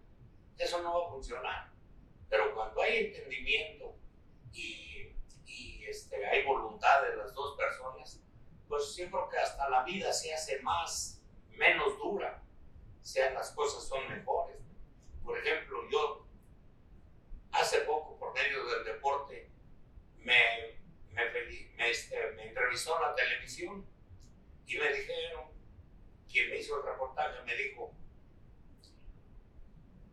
[0.58, 1.70] Eso no va a funcionar.
[2.28, 3.96] Pero cuando hay entendimiento
[4.52, 5.12] y,
[5.86, 8.20] este, hay voluntad de las dos personas,
[8.68, 12.44] pues yo creo que hasta la vida se hace más, menos dura
[13.04, 14.56] sean las cosas son mejores.
[15.22, 16.26] Por ejemplo, yo
[17.52, 19.50] hace poco, por medio del deporte,
[20.16, 20.80] me,
[21.14, 23.86] me, este, me entrevistó la televisión
[24.66, 25.50] y me dijeron,
[26.30, 27.94] quien me hizo el reportaje me dijo,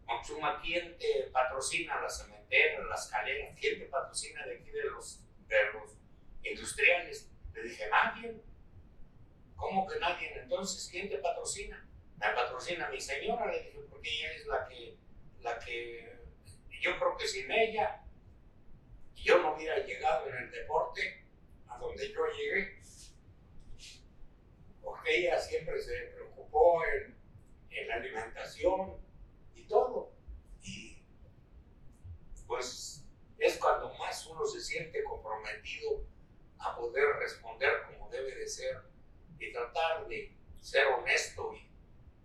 [0.06, 3.56] Monchuma, ¿quién te patrocina la cementera, la escalera?
[3.56, 5.96] ¿Quién te patrocina de aquí de los, de los
[6.44, 7.30] industriales?
[7.54, 8.42] Le dije, nadie.
[9.56, 10.34] ¿Cómo que nadie?
[10.38, 11.88] Entonces, ¿quién te patrocina?
[12.22, 14.96] me patrocina mi señora, le dije, porque ella es la que,
[15.42, 16.18] la que,
[16.80, 18.04] yo creo que sin ella,
[19.24, 21.26] yo no hubiera llegado en el deporte
[21.68, 22.82] a donde yo llegué,
[24.82, 27.18] porque ella siempre se preocupó en,
[27.70, 28.98] en la alimentación
[29.56, 30.12] y todo.
[30.64, 31.04] Y
[32.48, 33.06] pues
[33.38, 36.06] es cuando más uno se siente comprometido
[36.60, 38.82] a poder responder como debe de ser
[39.40, 41.72] y tratar de ser honesto y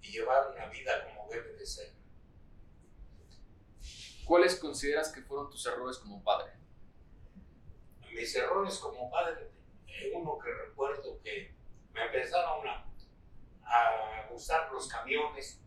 [0.07, 1.93] y llevar una vida como debe de ser.
[4.25, 6.53] ¿Cuáles consideras que fueron tus errores como padre?
[8.17, 9.51] Mis errores como padre,
[9.87, 11.55] eh, uno que recuerdo que
[11.93, 12.87] me empezaron a,
[13.67, 15.61] a gustar los camiones,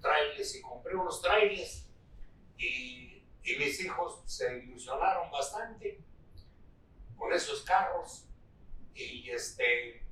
[0.00, 1.88] trailers, y compré unos trailers
[2.56, 3.24] y,
[3.58, 5.98] mis hijos se ilusionaron bastante
[7.16, 8.26] con esos carros
[8.94, 10.04] y este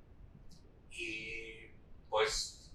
[0.90, 1.68] y
[2.08, 2.72] pues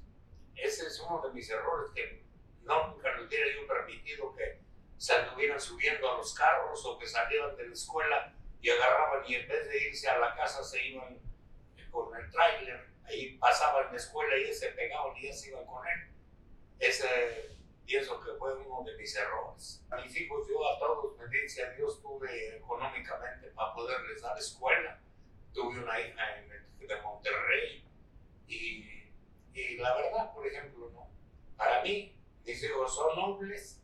[0.55, 2.23] ese es uno de mis errores, que
[2.61, 4.61] no, nunca nos hubiera yo permitido que
[4.97, 9.35] se anduvieran subiendo a los carros o que salieran de la escuela y agarraban y
[9.35, 11.19] en vez de irse a la casa se iban
[11.89, 15.85] con el tráiler, ahí pasaban la escuela y se pegaban y ya se iban con
[15.87, 16.09] él.
[16.79, 17.07] Ese
[17.85, 19.83] pienso que fue uno de mis errores.
[19.89, 24.99] A mis hijos, yo a todos, bendice Dios, tuve económicamente para poderles dar escuela.
[25.53, 26.49] Tuve una hija en,
[26.87, 27.85] de Monterrey
[28.47, 28.91] y
[29.53, 31.09] y la verdad, por ejemplo, ¿no?
[31.57, 32.13] para mis
[32.45, 33.81] hijos son nobles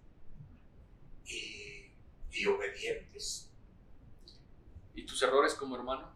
[1.26, 1.92] y,
[2.32, 3.52] y obedientes.
[4.98, 6.12] ¿Y tus errores como hermano?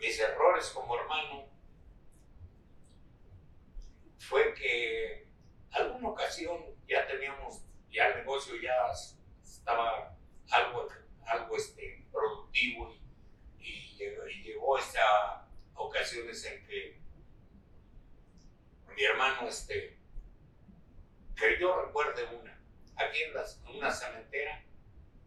[0.00, 1.48] Mis errores como hermano
[4.18, 5.28] fue que
[5.70, 6.58] alguna ocasión
[6.88, 8.74] ya teníamos, ya el negocio ya
[9.40, 10.18] estaba
[10.50, 10.88] algo,
[11.24, 12.92] algo este, productivo
[13.60, 17.00] y, llegó, y esta ocasiones en que
[18.96, 19.96] mi hermano, este,
[21.36, 22.60] que yo recuerde una,
[22.96, 24.64] aquí en una cementera,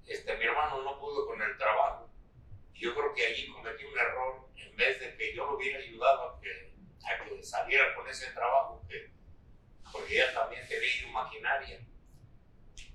[0.06, 2.12] este, mi hermano no pudo con el trabajo.
[2.74, 5.80] Y yo creo que allí cometí un error, en vez de que yo lo hubiera
[5.80, 6.74] ayudado a que,
[7.05, 9.11] a que saliera con ese trabajo, que,
[9.91, 11.80] porque ella también tenía maquinaria.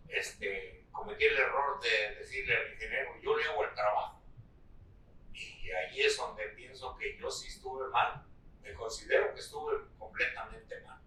[0.09, 4.23] Este, cometí el error de decirle al ingeniero, yo le hago el trabajo.
[5.33, 8.25] Y ahí es donde pienso que yo sí estuve mal.
[8.63, 11.01] Me considero que estuve completamente mal.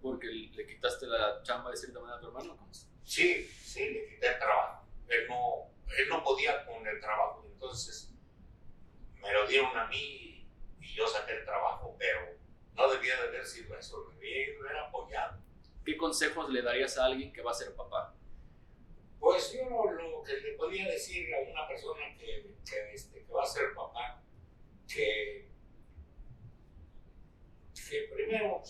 [0.00, 2.58] ¿Porque le quitaste la chamba de cierta manera a tu hermano?
[3.04, 4.86] Sí, sí, le quité el trabajo.
[5.08, 8.12] Él no, él no podía con el trabajo, entonces
[9.20, 9.96] me lo dieron a mí
[10.80, 12.36] y, yo saqué el trabajo, pero
[12.74, 15.40] no debía de haber sido eso, debía haber apoyado.
[15.84, 18.14] ¿Qué consejos le darías a alguien que va a ser papá?
[19.18, 23.44] Pues yo lo, que le podía decir a una persona que, que, este, que va
[23.44, 24.22] a ser papá,
[24.86, 25.48] que,
[27.74, 28.62] que primero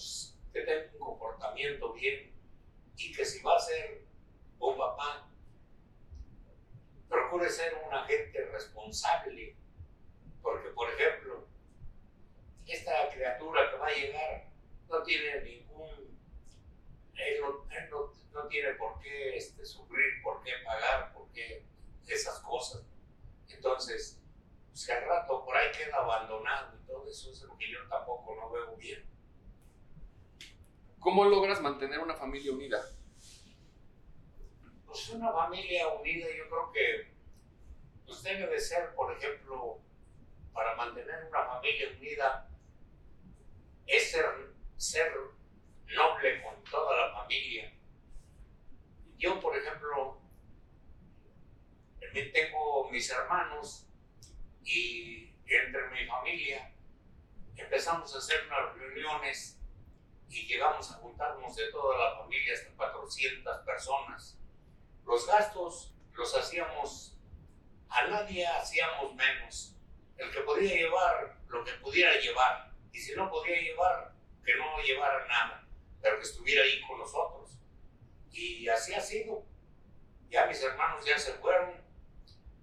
[0.53, 2.33] que tenga un comportamiento bien
[2.97, 4.05] y que si va a ser
[4.61, 5.32] un papá,
[7.13, 9.55] procure ser un agente responsable.
[10.41, 11.47] Porque, por ejemplo,
[12.67, 14.49] esta criatura que va a llegar
[14.89, 16.19] no tiene ningún,
[17.15, 21.65] él no, no, tiene por qué este, sufrir, por qué pagar, por qué
[22.09, 22.83] esas cosas.
[23.49, 24.21] Entonces,
[24.73, 28.35] si al rato por ahí queda abandonado y todo eso es lo que yo tampoco
[28.35, 29.07] no veo bien.
[30.99, 32.83] ¿Cómo logras mantener una familia unida?
[34.93, 37.15] Pues una familia unida yo creo que
[38.05, 39.81] pues debe de ser, por ejemplo,
[40.53, 42.47] para mantener una familia unida,
[43.87, 44.27] es ser,
[44.77, 45.15] ser
[45.87, 47.73] noble con toda la familia.
[49.17, 50.21] Yo, por ejemplo,
[52.35, 53.89] tengo mis hermanos
[54.63, 56.71] y entre mi familia
[57.57, 59.59] empezamos a hacer unas reuniones
[60.29, 64.42] y llegamos a juntarnos de toda la familia hasta 400 personas.
[65.05, 67.19] Los gastos los hacíamos,
[67.89, 69.77] a nadie hacíamos menos.
[70.17, 74.81] El que podía llevar lo que pudiera llevar y si no podía llevar, que no
[74.83, 75.69] llevara nada,
[76.01, 77.59] pero que estuviera ahí con nosotros.
[78.31, 79.45] Y así ha sido.
[80.29, 81.75] Ya mis hermanos ya se fueron,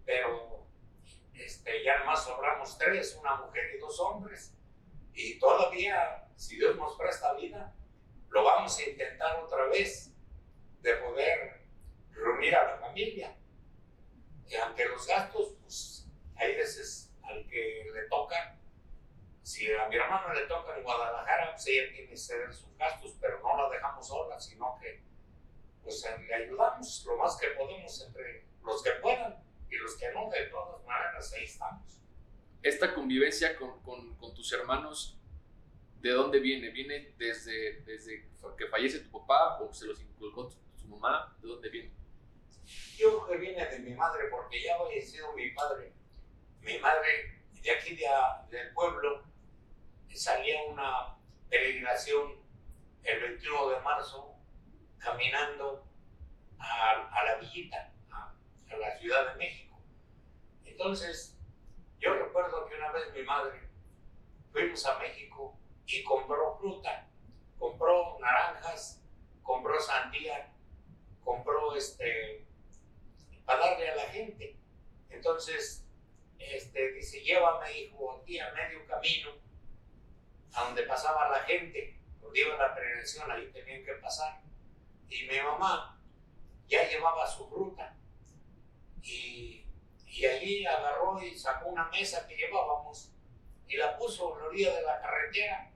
[0.05, 0.65] pero
[1.33, 4.55] este, ya más sobramos tres, una mujer y dos hombres.
[5.13, 7.75] Y todavía si Dios nos presta vida,
[8.29, 10.11] lo vamos a intentar otra vez
[10.81, 11.58] de poder
[12.23, 13.35] reunir a la familia.
[14.47, 18.57] Y aunque los gastos, pues hay veces al que le toca,
[19.43, 23.17] si a mi hermano le toca en Guadalajara, pues ella tiene que ceder sus gastos,
[23.19, 25.01] pero no la dejamos sola, sino que
[25.83, 30.29] pues le ayudamos lo más que podemos entre los que puedan y los que no,
[30.29, 31.99] de todas maneras ahí estamos.
[32.61, 35.19] Esta convivencia con, con, tus hermanos
[36.01, 36.69] ¿de dónde viene?
[36.69, 41.35] ¿Viene desde, desde que fallece tu papá o se los inculcó tu, mamá?
[41.41, 41.91] ¿De dónde viene?
[42.97, 45.93] Yo creo que viene de mi madre, porque ya había sido mi padre.
[46.61, 48.05] Mi madre, de aquí de,
[48.49, 49.23] del pueblo,
[50.13, 51.17] salía una
[51.49, 52.39] peregrinación
[53.03, 54.35] el 21 de marzo
[54.97, 55.87] caminando
[56.59, 58.35] a, a la villita, a,
[58.69, 59.81] a la Ciudad de México.
[60.65, 61.37] Entonces,
[61.99, 63.69] yo recuerdo que una vez mi madre
[64.51, 67.07] fuimos a México y compró fruta,
[67.57, 69.01] compró naranjas,
[69.41, 70.53] compró sandía,
[71.23, 72.45] compró este,
[73.49, 74.55] para darle a la gente.
[75.09, 75.83] Entonces,
[76.37, 79.31] este, dice, llévame, hijo, aquí a medio camino,
[80.53, 84.39] a donde pasaba la gente, donde iba la prevención, ahí tenían que pasar.
[85.09, 85.99] Y mi mamá
[86.67, 87.97] ya llevaba su fruta.
[89.01, 89.65] Y,
[90.05, 93.11] y allí agarró y sacó una mesa que llevábamos
[93.67, 95.71] y la puso en la orilla de la carretera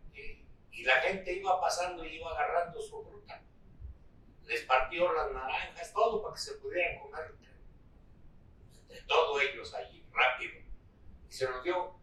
[0.71, 3.41] y la gente iba pasando y iba agarrando su fruta.
[4.43, 7.33] Les partió las naranjas, todo para que se pudieran comer
[8.93, 10.53] de todo ellos allí, rápido.
[11.27, 11.95] Y se nos dio.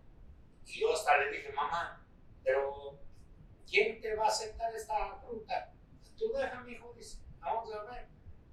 [0.67, 2.05] Y yo hasta le dije, mamá,
[2.45, 2.99] pero
[3.69, 5.73] ¿quién te va a aceptar esta fruta?
[6.17, 8.07] Tú déjame, hijo, dice, vamos a ver.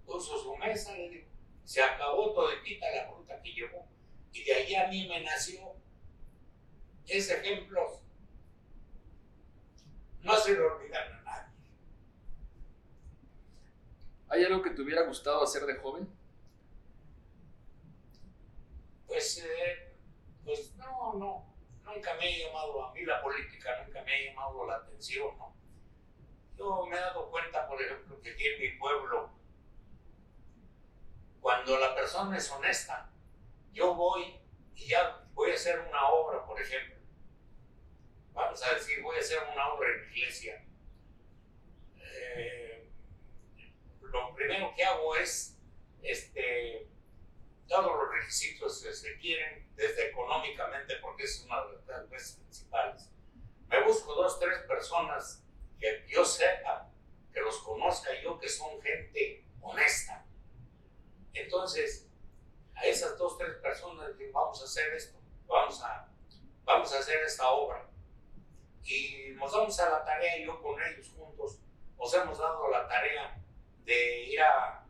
[0.05, 1.27] Puso su mesa, le digo,
[1.65, 3.87] se acabó toditita la fruta que llevó.
[4.31, 5.75] Y de ahí a mí me nació
[7.07, 8.01] ese ejemplo
[10.23, 11.53] no se lo olvidan a nadie.
[14.27, 16.07] ¿Hay algo que te hubiera gustado hacer de joven?
[19.07, 19.95] Pues, eh,
[20.43, 21.55] pues no, no.
[21.83, 25.55] Nunca me ha llamado a mí la política, nunca me ha llamado la atención, ¿no?
[26.57, 29.31] Yo me he dado cuenta, por ejemplo, que aquí en mi pueblo,
[31.39, 33.09] cuando la persona es honesta,
[33.71, 34.39] yo voy
[34.75, 36.97] y ya voy a hacer una obra, por ejemplo.
[38.33, 40.65] Vamos a decir, voy a hacer una obra en iglesia.
[41.95, 42.89] Eh,
[44.01, 45.57] lo primero que hago es,
[46.01, 46.89] este,
[47.67, 53.09] todos los requisitos que se quieren, desde económicamente, porque es una de las veces principales.
[53.67, 55.43] Me busco dos, tres personas
[55.79, 56.89] que yo sepa,
[57.33, 60.25] que los conozca yo, que son gente honesta.
[61.33, 62.09] Entonces,
[62.73, 66.09] a esas dos, tres personas digo, vamos a hacer esto, vamos a,
[66.63, 67.89] vamos a hacer esta obra.
[68.83, 71.59] Y nos vamos a la tarea, yo con ellos juntos,
[71.97, 73.37] nos hemos dado la tarea
[73.83, 74.85] de ir a,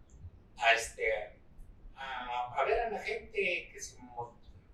[0.58, 1.37] a este,
[1.98, 3.98] a, ver a la gente que si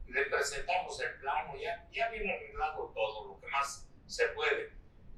[0.07, 4.71] le presentamos el plano, ya, ya viene arreglado todo, lo que más se puede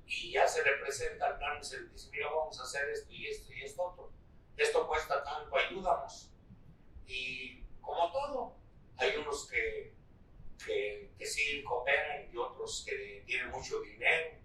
[0.06, 2.90] y ya se le presenta el plan y se le dice, mira, vamos a hacer
[2.90, 4.12] esto y esto y esto otro.
[4.56, 6.32] Esto cuesta tanto, ayúdanos.
[7.08, 8.56] Y como todo,
[8.98, 9.94] hay unos que,
[10.64, 14.38] que, que sí cooperan y otros que tienen mucho dinero.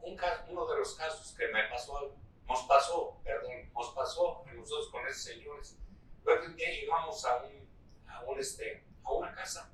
[0.00, 4.52] Un caso, uno de los casos que me pasó, nos pasó, perdón, nos pasó a
[4.52, 5.76] nosotros con esos señores,
[6.24, 7.68] que un día llegamos a, un,
[8.08, 9.70] a, un, este, a una casa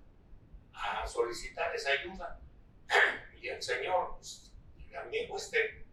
[0.72, 2.40] a solicitar esa ayuda.
[3.40, 4.52] Y el señor, pues,
[4.90, 5.84] también este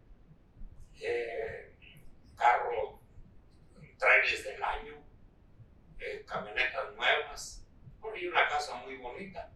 [1.00, 1.76] eh,
[2.36, 2.98] carro,
[3.98, 4.94] trailers del año,
[5.98, 7.64] eh, camionetas nuevas,
[8.16, 9.52] y una casa muy bonita.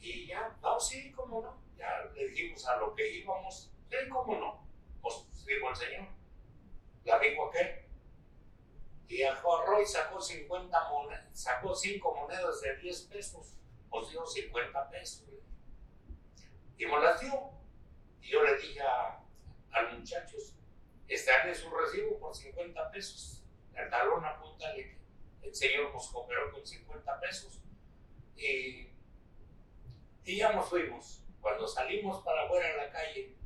[0.00, 4.36] Y ya, no, sí, cómo no, ya le dijimos a lo que íbamos, sí, cómo
[4.38, 4.66] no,
[5.00, 6.08] pues dijo el señor,
[7.04, 7.83] la dijo aquel.
[9.08, 13.54] Y agarró y sacó 50 monedas, sacó 5 monedas de 10 pesos,
[13.90, 15.24] pues dio 50 pesos.
[16.78, 17.50] Y me las dio.
[18.20, 19.20] Y yo le dije a,
[19.82, 20.54] los muchachos,
[21.06, 23.42] este su recibo por 50 pesos.
[23.74, 24.96] El talón apúntale
[25.40, 27.60] que el señor nos cooperó con 50 pesos.
[28.36, 28.88] Y,
[30.24, 31.22] y ya nos fuimos.
[31.40, 33.36] Cuando salimos para afuera en la calle,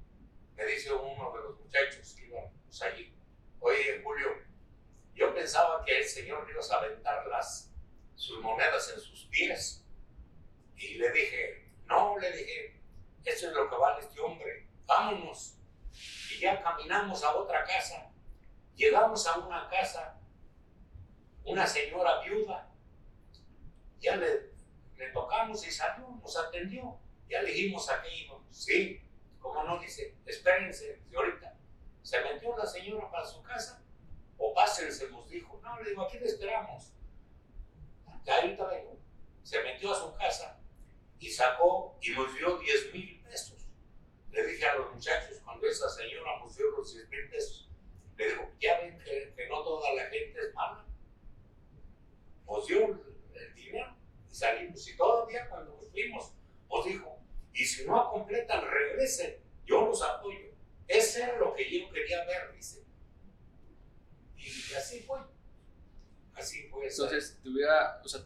[0.58, 3.14] me dice uno de los muchachos que íbamos allí,
[3.60, 4.28] oye Julio,
[5.18, 7.72] yo pensaba que el Señor iba a aventar las,
[8.14, 9.84] sus monedas en sus pies.
[10.76, 12.80] Y le dije, no, le dije,
[13.24, 15.54] eso es lo que vale este hombre vámonos.
[16.32, 18.10] Y ya caminamos a otra casa.
[18.74, 20.18] Llegamos a una casa,
[21.44, 22.68] una señora viuda.
[24.00, 24.52] Ya le,
[25.12, 26.98] tocamos y salió, nos atendió.
[27.28, 28.46] Ya le dijimos a íbamos.
[28.50, 29.00] Sí,
[29.40, 31.54] como no dice, espérense, ahorita.
[32.02, 33.82] Se metió la señora para su casa
[34.38, 35.60] o pásense, nos dijo.
[35.62, 36.92] No, le digo, aquí le esperamos.
[38.24, 38.96] Ya ahorita vengo.
[39.42, 40.60] Se metió a su casa
[41.18, 43.66] y sacó y nos dio 10 mil pesos.
[44.30, 47.68] Le dije a los muchachos, cuando esa señora nos dio los 10 mil pesos,
[48.16, 50.84] le digo, ya ven que, no toda la gente es mala.
[52.46, 52.84] Nos dio
[53.34, 53.96] el dinero
[54.30, 54.88] y salimos.
[54.88, 56.32] Y todavía cuando nos fuimos,
[56.68, 57.18] nos dijo,
[57.52, 60.48] y si no completan, regresen, yo los apoyo.
[60.86, 62.87] Ese es lo que yo quería ver, dice.
[64.38, 65.18] Y así fue.
[66.34, 66.86] Así fue.
[66.86, 68.20] Entonces, tuviera, o sea,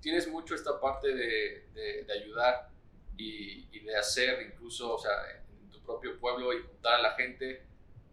[0.00, 2.70] tienes mucho esta parte de, de, ayudar
[3.16, 5.12] y, de hacer incluso, o sea,
[5.62, 7.64] en tu propio pueblo y juntar a la gente.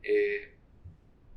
[0.03, 0.53] Eh,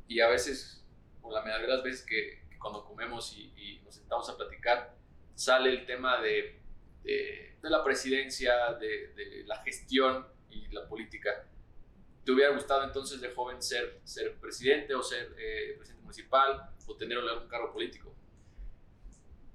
[0.08, 0.84] y a veces,
[1.20, 4.94] por la mayoría de las veces que, cuando comemos y, nos sentamos a platicar,
[5.34, 6.60] sale el tema de,
[7.02, 11.46] de, la presidencia, de, la gestión y la política.
[12.24, 16.96] ¿Te hubiera gustado entonces de joven ser, ser presidente o ser eh, presidente municipal o
[16.96, 18.14] tener algún cargo político?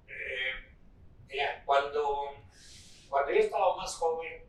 [0.07, 0.75] Eh,
[1.27, 2.45] mira, cuando
[3.15, 4.43] cuando yo estaba más joven,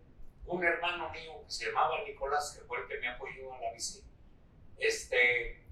[0.47, 3.73] un hermano mío que se llamaba Nicolás, que fue el que me apoyó a la
[3.73, 4.03] bici,
[4.77, 5.65] este,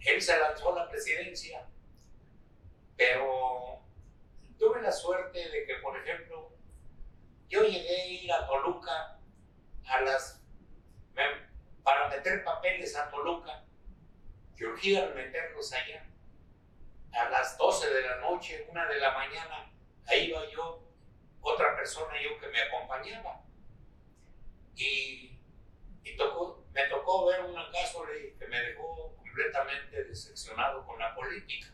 [0.00, 1.66] él se lanzó a la presidencia,
[2.94, 3.80] pero
[4.58, 6.52] tuve la suerte de que, por ejemplo,
[7.48, 9.18] yo llegué a ir a Toluca
[9.86, 10.44] a las,
[11.86, 13.62] para meter papeles a Toluca,
[14.56, 16.04] que urgían meterlos allá.
[17.12, 19.72] A las 12 de la noche, una de la mañana,
[20.08, 20.82] ahí iba yo
[21.40, 23.40] otra persona yo que me acompañaba.
[24.74, 25.38] Y,
[26.02, 31.68] y tocó, me tocó ver un caso que me dejó completamente decepcionado con la política.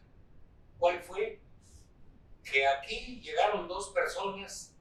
[0.78, 1.40] ¿Cuál fue?
[2.44, 4.76] Que aquí llegaron dos personas,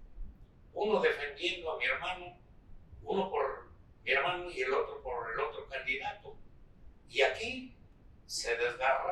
[0.73, 2.37] uno defendiendo a mi hermano,
[3.01, 3.60] uno por
[4.05, 6.37] hermano y el otro por el otro candidato.
[7.09, 7.75] Y aquí
[8.25, 9.11] se desgarra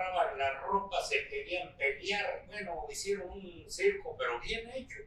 [1.09, 2.45] se querían pelear.
[2.47, 4.99] Bueno, hicieron un circo, pero bien hecho.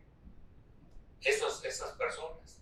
[1.21, 2.61] Esos, esas personas.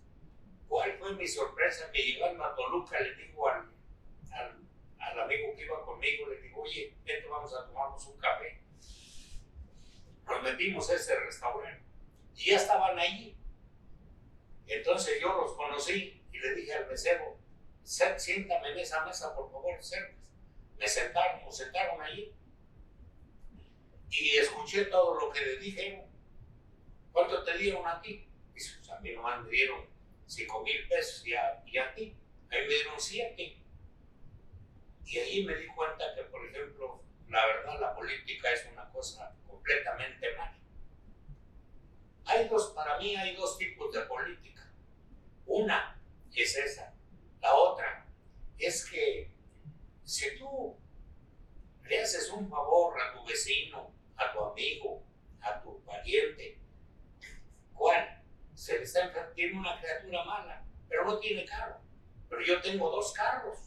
[0.67, 1.91] ¿Cuál fue mi sorpresa?
[1.91, 3.71] Que llegando a Toluca le digo al,
[4.99, 8.61] al, amigo que iba conmigo, le digo, oye, vente, vamos a tomarnos un café.
[10.25, 11.83] Nos metimos a ese restaurante
[12.35, 13.35] y ya estaban ahí.
[14.67, 17.37] Entonces yo los conocí le dije al mesero,
[17.83, 20.15] siéntame en esa mesa, por favor, cerca.
[20.77, 22.33] Me sentaron, me sentaron ahí
[24.09, 26.03] y escuché todo lo que le dije.
[27.11, 28.27] ¿Cuánto te dieron a ti?
[28.53, 29.85] Dice, pues a mí nomás me dieron
[30.25, 32.15] 5 mil pesos y a, y a ti.
[32.49, 33.57] A mí me dieron 7.
[35.05, 39.33] Y ahí me di cuenta que, por ejemplo, la verdad, la política es una cosa
[39.47, 40.57] completamente mala.
[42.25, 44.71] Hay dos, para mí hay dos tipos de política.
[45.45, 46.00] Una
[46.35, 46.93] es esa.
[47.41, 48.05] La otra
[48.57, 49.31] es que
[50.03, 50.77] si tú
[51.83, 55.03] le haces un favor a tu vecino, a tu amigo,
[55.41, 56.59] a tu pariente,
[57.73, 58.23] ¿cuál?
[58.53, 61.81] Se le está tiene una criatura mala, pero no tiene carro.
[62.29, 63.57] Pero yo tengo dos carros.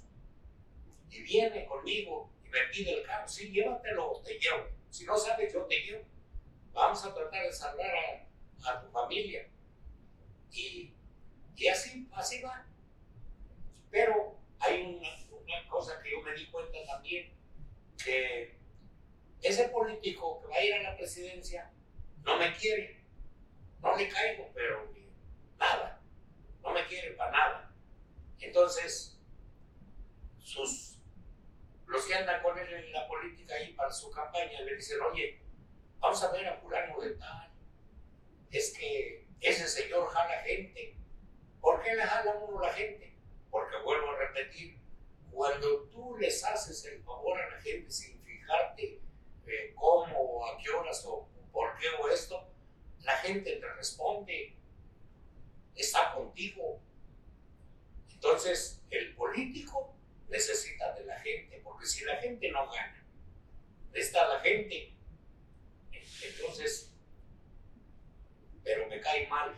[1.10, 3.28] Y viene conmigo y me pide el carro.
[3.28, 4.68] Sí, llévatelo, te llevo.
[4.90, 6.04] Si no sabes, yo te llevo.
[6.72, 8.26] Vamos a tratar de salvar
[8.66, 9.48] a, tu familia.
[10.50, 10.94] Y,
[11.56, 12.66] y, así, así va.
[13.90, 17.32] Pero hay una, cosa que yo me di cuenta también,
[18.02, 18.58] que
[19.42, 21.70] ese político que va a ir a la presidencia
[22.22, 23.04] no me quiere,
[23.80, 24.90] no le caigo, pero
[25.58, 26.00] nada,
[26.62, 27.74] no me quiere para nada.
[28.40, 29.18] Entonces,
[30.38, 30.98] sus,
[31.86, 35.40] los que andan con él en la política ahí para su campaña le dicen, oye,
[35.98, 37.52] vamos a ver a fulano de tal,
[38.50, 40.96] es que ese señor jala gente.
[41.60, 43.14] ¿Por qué le jala uno la gente?
[43.50, 44.78] Porque vuelvo a repetir,
[45.30, 49.00] cuando tú les haces el favor a la gente sin fijarte
[49.46, 52.48] eh, cómo, a qué horas o por qué o esto,
[53.00, 54.56] la gente te responde,
[55.74, 56.80] está contigo.
[58.10, 59.94] Entonces, el político
[60.28, 63.04] necesita de la gente, porque si la gente no gana,
[63.92, 64.94] está la gente.
[66.22, 66.94] Entonces,
[68.64, 69.54] pero me cae mal.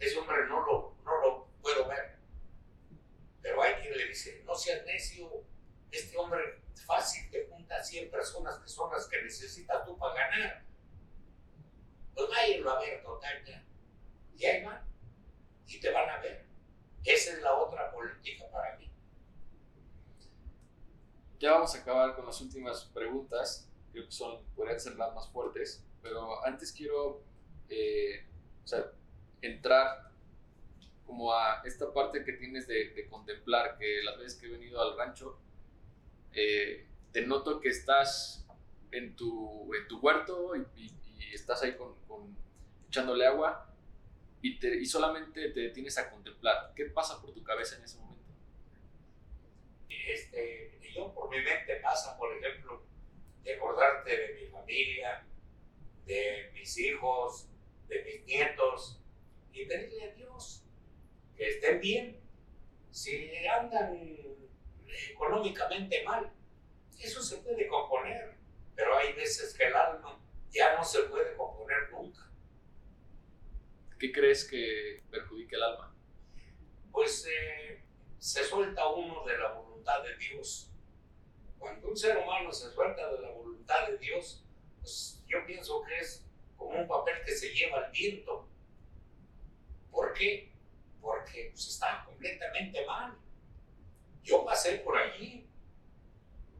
[0.00, 2.18] Ese hombre no lo, no lo puedo ver.
[3.40, 5.44] Pero hay quien le dice, no seas necio,
[5.90, 10.64] este hombre fácil te junta 100 personas que son las que necesitas tú para ganar.
[12.14, 13.64] Pues váyanlo a ver total ya.
[14.36, 14.84] Y ahí van.
[15.66, 16.46] Y te van a ver.
[17.04, 18.90] Esa es la otra política para mí.
[21.38, 23.70] Ya vamos a acabar con las últimas preguntas.
[23.92, 25.84] Creo que son, podrían ser las más fuertes.
[26.72, 27.22] Quiero
[27.68, 28.24] eh,
[28.64, 28.92] o sea,
[29.42, 30.10] entrar
[31.06, 34.80] como a esta parte que tienes de, de contemplar, que las veces que he venido
[34.80, 35.38] al rancho,
[36.32, 38.46] eh, te noto que estás
[38.92, 40.94] en tu, en tu huerto y,
[41.32, 41.96] estás ahí con,
[42.88, 43.70] echándole agua
[44.40, 46.72] y, te, y solamente te detienes a contemplar.
[46.74, 48.32] ¿Qué pasa por tu cabeza en ese momento?
[49.88, 52.82] Este, yo por mi mente pasa, por ejemplo,
[53.42, 55.26] de acordarte de mi familia,
[56.08, 57.48] de mis hijos,
[57.86, 59.00] de mis nietos
[59.52, 60.64] y pedirle a Dios
[61.36, 62.20] que estén bien.
[62.90, 64.18] Si andan
[65.10, 66.32] económicamente mal.
[66.98, 68.36] Eso se puede componer,
[68.74, 72.28] pero hay veces que el alma ya no se puede componer nunca.
[73.98, 75.94] ¿Qué crees que perjudica el alma?
[76.90, 77.84] Pues eh,
[78.18, 80.72] se suelta uno de la voluntad de Dios.
[81.58, 84.44] Cuando un ser humano se suelta de la voluntad de Dios,
[84.80, 86.24] pues yo pienso que es
[86.56, 88.48] como un papel que se lleva al viento.
[89.90, 90.50] ¿Por qué?
[91.00, 93.16] Porque pues, está completamente mal.
[94.22, 95.46] Yo pasé por allí.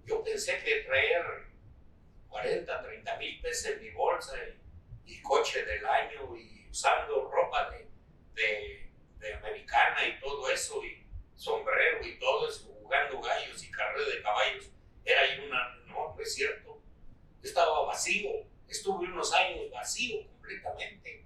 [0.04, 1.48] Yo pensé que traer
[2.28, 4.34] 40, 30 mil pesos en mi bolsa
[5.04, 12.06] y, coche del año y usando ropa de, de, americana y todo eso y sombrero
[12.06, 14.70] y todo eso, jugando gallos y carrera de caballos,
[15.04, 16.80] era ahí una, no, no es cierto.
[17.42, 18.47] Estaba vacío,
[18.78, 21.24] estuve unos años vacío completamente.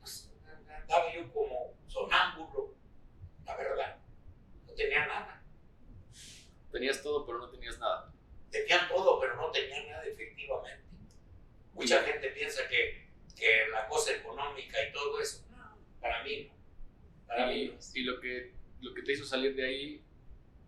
[0.00, 0.30] Pues,
[0.66, 2.74] andaba yo como sonámbulo,
[3.44, 3.98] la verdad
[4.78, 5.42] tenía nada.
[6.72, 8.12] Tenías todo, pero no tenías nada.
[8.50, 10.84] Tenían todo, pero no tenían nada, efectivamente.
[11.74, 16.54] Mucha gente piensa que, que, la cosa económica y todo eso, no, para mí no.
[17.26, 20.04] Para y, mí y lo que, lo que te hizo salir de ahí,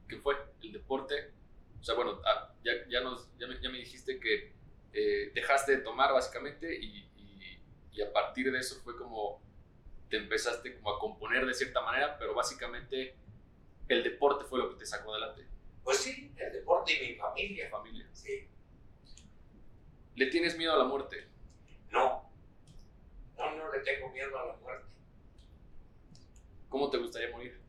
[0.08, 0.36] ¿qué fue?
[0.62, 1.32] El deporte.
[1.80, 4.52] O sea, bueno, ah, ya, ya, nos, ya, me, ya me dijiste que
[4.92, 7.62] eh, dejaste de tomar básicamente y, y,
[7.92, 9.40] y, a partir de eso fue como
[10.08, 13.14] te empezaste como a componer de cierta manera, pero básicamente
[13.88, 15.46] el deporte fue lo que te sacó adelante.
[15.84, 17.70] Pues sí, el deporte y mi familia.
[17.70, 18.08] Familia.
[18.12, 18.48] Sí.
[20.16, 21.28] ¿Le tienes miedo a la muerte?
[21.90, 22.28] No,
[23.36, 24.86] no, no le tengo miedo a la muerte.
[26.68, 27.60] ¿Cómo te gustaría morir?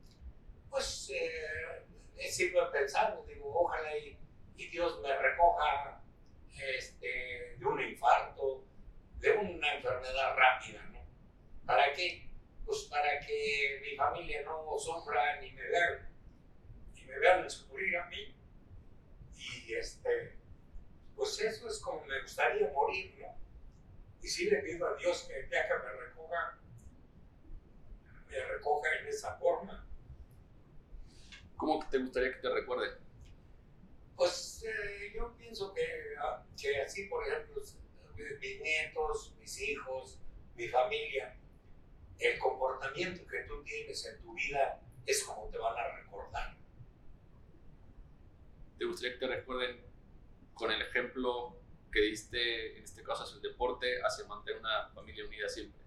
[0.70, 4.18] Pues eh, siempre he pensado, digo, ojalá y,
[4.58, 6.01] y Dios me recoja
[6.58, 8.66] este, de un infarto,
[9.20, 11.00] de una enfermedad rápida, ¿no?
[11.66, 12.30] ¿Para qué?
[12.66, 16.10] Pues para que mi familia no sufra ni me vean,
[16.96, 18.36] ni me vean descubrir a mí.
[19.36, 20.38] Y este,
[21.16, 23.36] pues eso es como me gustaría morir, ¿no?
[24.22, 26.60] Y sí le pido a Dios que ya que me recoja,
[28.30, 29.88] me recoja en esa forma.
[31.58, 32.98] ¿Cómo te gustaría que te recuerde?
[34.22, 35.82] Pues eh, yo pienso que,
[36.20, 37.60] ah, que así, por ejemplo,
[38.40, 40.20] mis nietos, mis hijos,
[40.56, 41.36] mi familia,
[42.20, 46.56] el comportamiento que tú tienes en tu vida es como te van a recordar.
[48.78, 49.82] ¿Te gustaría que te recuerden
[50.54, 51.60] con el ejemplo
[51.92, 55.82] que diste, en este caso hacia el deporte, hacia mantener una familia unida siempre?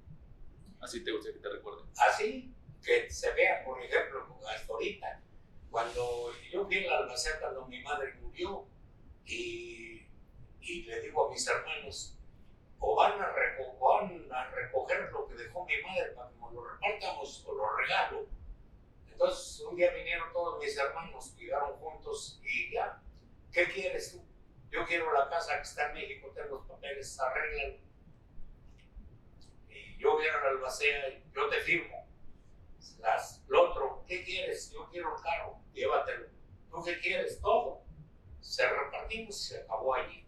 [0.80, 1.86] Así te gustaría que te recuerden.
[1.98, 5.22] Así, que se vea, por ejemplo, hasta ahorita,
[5.74, 8.64] cuando yo fui en la albacea cuando mi madre murió
[9.24, 10.06] y,
[10.60, 12.16] y le digo a mis hermanos,
[12.78, 13.34] o van a,
[13.80, 18.28] van a recoger lo que dejó mi madre para que lo repartamos o lo regalo.
[19.10, 23.02] Entonces un día vinieron todos mis hermanos, llegaron juntos y ya,
[23.50, 24.24] ¿qué quieres tú?
[24.70, 27.78] Yo quiero la casa que está en México, tengo los papeles, arreglan.
[29.70, 32.06] Y yo voy a la albacea yo te firmo.
[32.98, 34.70] Las, lo otro, ¿qué quieres?
[34.72, 36.26] Yo quiero el carro, llévatelo.
[36.70, 37.40] ¿Tú qué quieres?
[37.40, 37.82] Todo.
[38.40, 40.24] Se repartimos y se acabó allí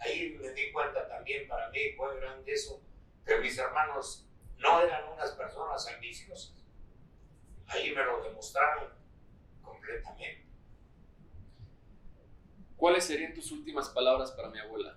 [0.00, 2.80] ahí me di cuenta también, para mí fue grande eso,
[3.24, 4.26] que mis hermanos
[4.58, 6.54] no eran unas personas ambiciosas.
[7.66, 8.92] Ahí me lo demostraron
[9.62, 10.46] completamente.
[12.76, 14.96] ¿Cuáles serían tus últimas palabras para mi abuela?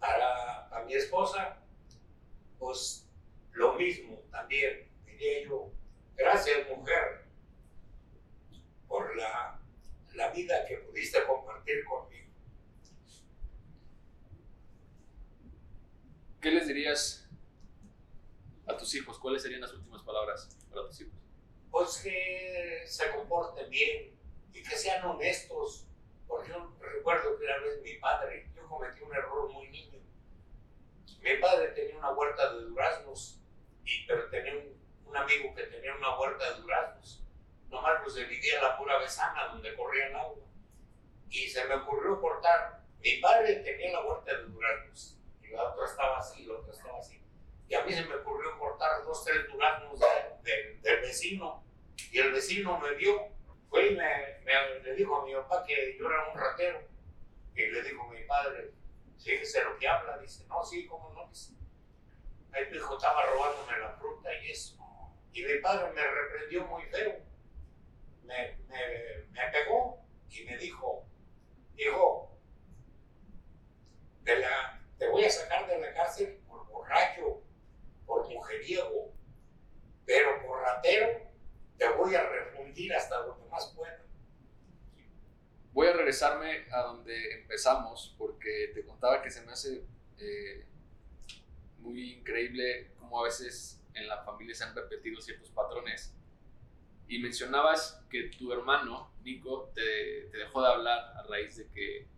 [0.00, 1.58] Para, para mi esposa,
[2.58, 3.08] pues
[3.52, 5.70] lo mismo también, diría yo,
[6.14, 7.24] gracias mujer
[8.86, 9.60] por la,
[10.14, 12.26] la vida que pudiste compartir conmigo.
[16.40, 17.28] ¿Qué les dirías
[18.66, 19.18] a tus hijos?
[19.18, 21.14] ¿Cuáles serían las últimas palabras para tus hijos?
[21.70, 24.16] Pues que se comporten bien
[24.52, 25.86] y que sean honestos.
[26.26, 29.98] Porque yo recuerdo que una vez mi padre, yo cometí un error muy niño.
[31.20, 33.40] Mi padre tenía una huerta de duraznos,
[33.84, 34.75] y, pero tenía un,
[35.14, 37.22] amigo que tenía una huerta de duraznos.
[37.68, 40.44] Nomás pues dividía la pura besana donde corría el agua.
[41.28, 42.80] Y se me ocurrió cortar.
[43.00, 46.98] Mi padre tenía la huerta de duraznos y la otra estaba así, la otra estaba
[46.98, 47.20] así.
[47.68, 49.98] Y a mí se me ocurrió cortar dos, tres duraznos
[50.42, 51.64] del vecino,
[52.12, 53.28] y el vecino me vio,
[53.68, 54.40] fue y me,
[54.82, 56.80] le dijo a mi papá que yo era un ratero,
[57.54, 58.72] y le dijo a mi padre,
[59.18, 61.54] fíjese lo que habla, dice, no, sí, cómo no, dice.
[62.52, 64.76] Ahí estaba robándome la fruta y eso.
[65.36, 67.14] Y mi padre me reprendió muy feo,
[68.24, 71.06] me, me, me pegó y me dijo,
[71.76, 72.34] hijo,
[74.22, 77.42] de la te voy a sacar de la cárcel por borracho,
[78.06, 79.12] por mujeriego,
[80.06, 81.30] pero por ratero
[81.76, 84.06] te voy a refundir hasta donde más pueda.
[85.74, 89.84] Voy a regresarme a donde empezamos porque te contaba que se me hace
[90.16, 90.64] eh,
[91.80, 96.14] muy increíble cómo a veces en la familia se han repetido ciertos patrones.
[97.08, 102.08] Y mencionabas que tu hermano, Nico, te, dejó de hablar a raíz de que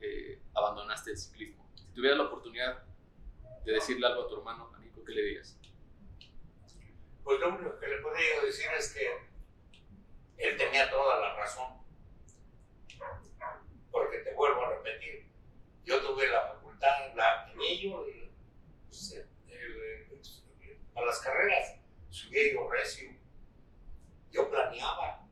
[0.00, 1.60] eh, abandonaste el ciclismo
[1.90, 2.82] si tuvieras la oportunidad
[3.64, 5.58] de decirle algo a tu hermano, a Nico, ¿qué le dirías?
[7.24, 9.08] Pues lo único que le podría decir es que
[10.38, 11.80] él tenía toda la razón.
[13.90, 15.26] Porque te vuelvo a repetir,
[15.84, 18.19] yo tuve la facultad, la tenía yo, pues,
[21.06, 21.76] las carreras,
[22.08, 23.10] subía yo recio,
[24.30, 25.26] yo planeaba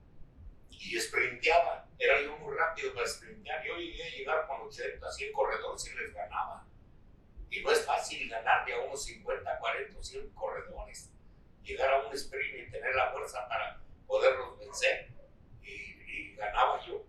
[0.71, 3.65] y sprinteaba era yo muy rápido para sprintar.
[3.65, 6.65] Yo llegué a llegar con 80, 100 corredores y les ganaba.
[7.51, 11.11] Y no es fácil ganarle a unos 50, 40, 100 corredores.
[11.63, 15.09] Llegar a un sprint y tener la fuerza para poderlos vencer.
[15.63, 17.05] Y ganaba yo.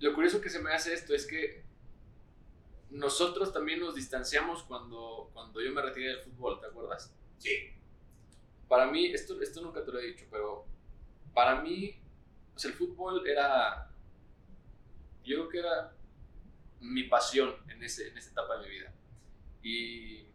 [0.00, 1.63] Lo curioso que se me hace esto es que
[2.94, 7.12] nosotros también nos distanciamos cuando, cuando yo me retiré del fútbol, ¿te acuerdas?
[7.38, 7.70] Sí.
[8.68, 10.64] Para mí, esto, esto nunca te lo he dicho, pero
[11.34, 12.00] para mí
[12.52, 13.90] pues el fútbol era,
[15.24, 15.92] yo creo que era
[16.80, 18.94] mi pasión en, ese, en esa etapa de mi vida.
[19.60, 20.28] Y,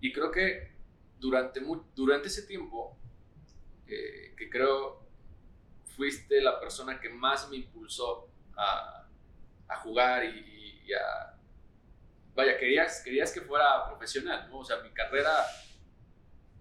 [0.00, 0.72] y creo que
[1.20, 1.60] durante,
[1.94, 2.98] durante ese tiempo,
[3.86, 5.06] eh, que creo
[5.96, 9.06] fuiste la persona que más me impulsó a,
[9.68, 10.51] a jugar y,
[10.86, 11.38] y, a...
[12.34, 14.58] Vaya, querías, querías que fuera profesional, ¿no?
[14.58, 15.44] O sea, mi carrera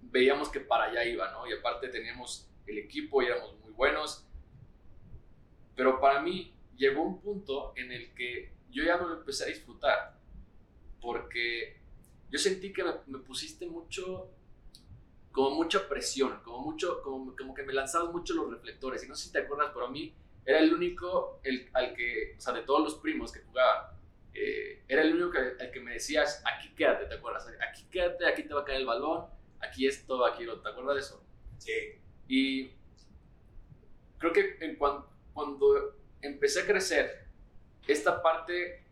[0.01, 1.47] veíamos que para allá iba, ¿no?
[1.47, 4.25] Y aparte teníamos el equipo y éramos muy buenos.
[5.75, 9.47] Pero para mí llegó un punto en el que yo ya no lo empecé a
[9.47, 10.19] disfrutar.
[10.99, 11.79] Porque
[12.29, 14.29] yo sentí que me, pusiste mucho,
[15.31, 19.03] como mucha presión, como, mucho, como, como, que me lanzabas mucho los reflectores.
[19.03, 20.13] Y no sé si te acuerdas, pero a mí
[20.45, 23.95] era el único el, al que, o sea, de todos los primos que jugaban,
[24.33, 27.47] eh, era el único que, al que me decías, aquí quédate, ¿te acuerdas?
[27.67, 29.27] Aquí quédate, aquí te va a caer el balón,
[29.59, 31.23] aquí esto, aquí lo, ¿te acuerdas de eso?
[31.57, 32.01] Sí.
[32.27, 32.71] Y
[34.17, 37.25] creo que en cuando, cuando empecé a crecer,
[37.87, 38.83] esta parte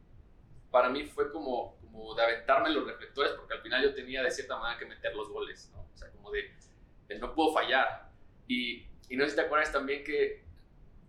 [0.72, 4.32] para mí fue como, como de aventarme los reflectores, porque al final yo tenía de
[4.32, 5.82] cierta manera que meter los goles, ¿no?
[5.94, 6.52] O sea, como de,
[7.20, 8.12] no puedo fallar.
[8.48, 10.44] Y, y, no sé si te acuerdas también que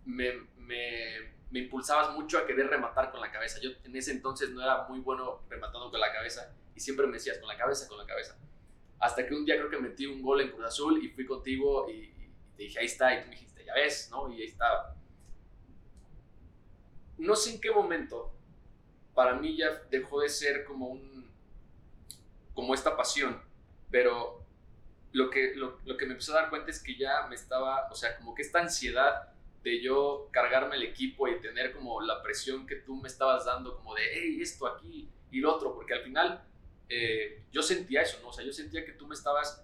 [0.05, 3.59] me, me, me, impulsabas mucho a querer rematar con la cabeza.
[3.61, 7.13] Yo en ese entonces no era muy bueno rematando con la cabeza y siempre me
[7.13, 8.37] decías con la cabeza, con la cabeza.
[8.99, 11.89] Hasta que un día creo que metí un gol en Cruz Azul y fui contigo
[11.89, 14.31] y, y te dije, ahí está, y tú me dijiste, ya ves, ¿no?
[14.31, 14.95] Y ahí estaba
[17.21, 18.33] no sé en qué momento,
[19.13, 21.31] para mí ya dejó de ser como un,
[22.53, 23.39] como esta pasión,
[23.91, 24.43] pero
[25.11, 27.95] lo que, lo, que me empezó a dar cuenta es que ya me estaba, o
[27.95, 29.33] sea, como que esta ansiedad
[29.63, 33.75] de yo cargarme el equipo y tener como la presión que tú me estabas dando,
[33.75, 36.43] como de, hey, esto aquí y lo otro, porque al final
[36.89, 38.29] eh, yo sentía eso, ¿no?
[38.29, 39.63] O sea, yo sentía que tú me estabas,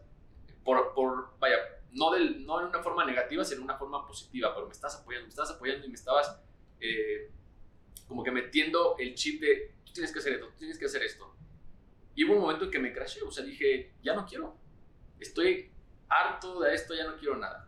[0.64, 1.58] por, por vaya,
[1.92, 4.96] no, del, no en una forma negativa, sino en una forma positiva, pero me estás
[4.96, 6.40] apoyando, me estás apoyando y me estabas
[6.80, 7.32] eh,
[8.08, 11.04] como que metiendo el chip de, tú tienes que hacer esto, tú tienes que hacer
[11.04, 11.36] esto.
[12.14, 14.56] Y hubo un momento en que me crashé, o sea, dije, ya no quiero,
[15.20, 15.72] estoy
[16.08, 17.68] harto de esto, ya no quiero nada.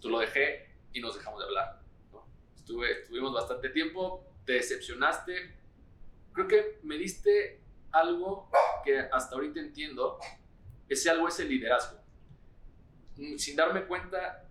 [0.00, 1.80] Tú lo dejé y nos dejamos de hablar.
[2.56, 5.56] Estuve, estuvimos bastante tiempo, te decepcionaste.
[6.32, 7.60] Creo que me diste
[7.90, 8.50] algo
[8.84, 10.18] que hasta ahorita entiendo,
[10.88, 11.98] ese algo es el liderazgo.
[13.16, 14.48] Mm, sin darme cuenta,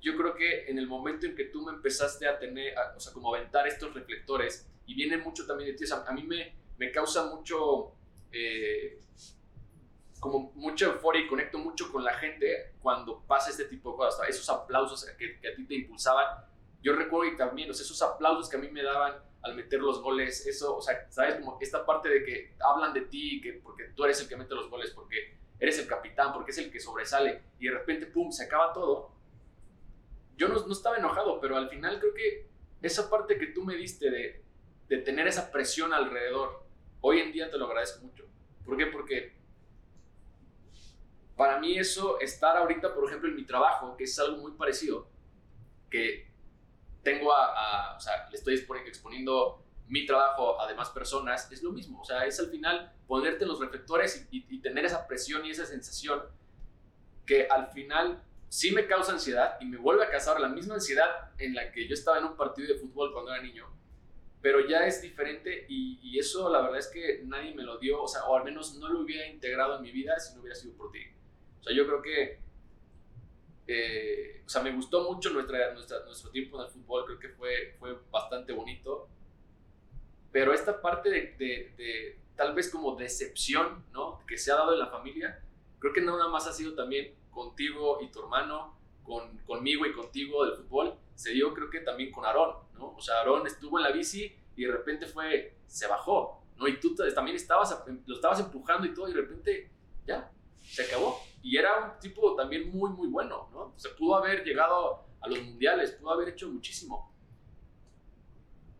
[0.00, 3.12] yo creo que en el momento en que tú me empezaste a tener, o sea,
[3.12, 6.54] como aventar estos reflectores, y viene mucho también de ti, o sea, a mí me,
[6.76, 7.94] me causa mucho,
[8.30, 9.00] eh,
[10.24, 14.26] como mucha euforia y conecto mucho con la gente cuando pasa este tipo de cosas,
[14.26, 16.46] esos aplausos que, que a ti te impulsaban,
[16.82, 20.00] yo recuerdo y también, o esos aplausos que a mí me daban al meter los
[20.00, 23.84] goles, eso, o sea, sabes, como esta parte de que hablan de ti, que porque
[23.94, 26.80] tú eres el que mete los goles, porque eres el capitán, porque es el que
[26.80, 29.12] sobresale, y de repente, pum, se acaba todo,
[30.38, 32.46] yo no, no, estaba enojado, pero al final creo que
[32.80, 34.42] esa parte que tú me diste de,
[34.88, 36.64] de, tener esa presión alrededor,
[37.02, 38.24] hoy en día te lo agradezco mucho.
[38.64, 38.86] ¿Por qué?
[38.86, 39.33] Porque
[41.36, 45.08] para mí eso, estar ahorita, por ejemplo, en mi trabajo, que es algo muy parecido,
[45.90, 46.28] que
[47.02, 52.00] tengo a, o sea, le estoy exponiendo mi trabajo a demás personas, es lo mismo.
[52.00, 55.50] O sea, es al final ponerte en los reflectores y, y tener esa presión y
[55.50, 56.22] esa sensación
[57.26, 61.32] que al final sí me causa ansiedad y me vuelve a causar la misma ansiedad
[61.38, 63.66] en la que yo estaba en un partido de fútbol cuando era niño,
[64.40, 68.06] pero ya es diferente y, eso la verdad es que nadie me lo dio, o
[68.06, 70.74] sea, o al menos no lo hubiera integrado en mi vida si no hubiera sido
[70.76, 71.00] por ti.
[71.64, 72.38] O sea, yo creo que,
[73.66, 77.74] eh, o sea, me gustó mucho nuestra, nuestro tiempo en el fútbol, creo que fue,
[77.78, 79.08] fue bastante bonito,
[80.30, 84.20] pero esta parte de, de, de tal vez como decepción, ¿no?
[84.26, 85.42] Que se ha dado en la familia,
[85.78, 90.44] creo que nada más ha sido también contigo y tu hermano, con, conmigo y contigo
[90.44, 92.94] del fútbol, se dio creo que también con Aarón, ¿no?
[92.94, 96.68] O sea, Aarón estuvo en la bici y de repente fue, se bajó, ¿no?
[96.68, 99.70] Y tú también estabas, lo estabas empujando y todo y de repente,
[100.06, 100.30] ya,
[100.64, 101.22] se acabó.
[101.42, 103.74] Y era un tipo también muy, muy bueno, ¿no?
[103.76, 107.12] Se pudo haber llegado a los mundiales, pudo haber hecho muchísimo.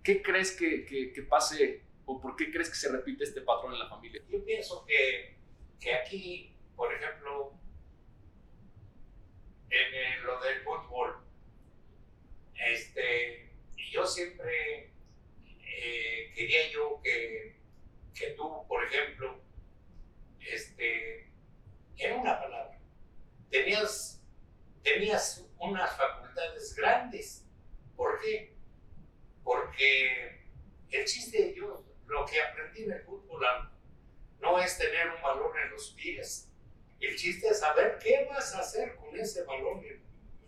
[0.02, 3.78] ¿Qué crees que, que, pase o por qué crees que se repite este patrón en
[3.78, 4.22] la familia?
[4.28, 5.36] Yo pienso que,
[5.80, 7.52] que aquí, por ejemplo,
[9.70, 11.16] en, lo del fútbol.
[12.54, 13.50] Este,
[13.90, 14.92] yo siempre
[15.48, 17.56] eh, quería yo que,
[18.14, 19.40] que tú, por ejemplo,
[20.40, 21.30] este,
[21.98, 22.78] en una palabra,
[23.50, 24.22] tenías,
[24.82, 27.44] tenías unas facultades grandes.
[27.96, 28.54] ¿Por qué?
[29.42, 30.44] Porque
[30.90, 33.44] el chiste yo, lo que aprendí en el fútbol
[34.40, 36.50] no es tener un balón en los pies,
[37.00, 40.02] el chiste es saber qué vas a hacer con ese balón en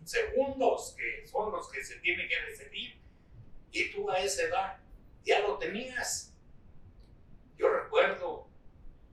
[0.06, 2.98] segundos, que son los que se tiene que decidir.
[3.70, 4.78] Y tú a esa edad
[5.24, 6.34] ya lo tenías.
[7.58, 8.48] Yo recuerdo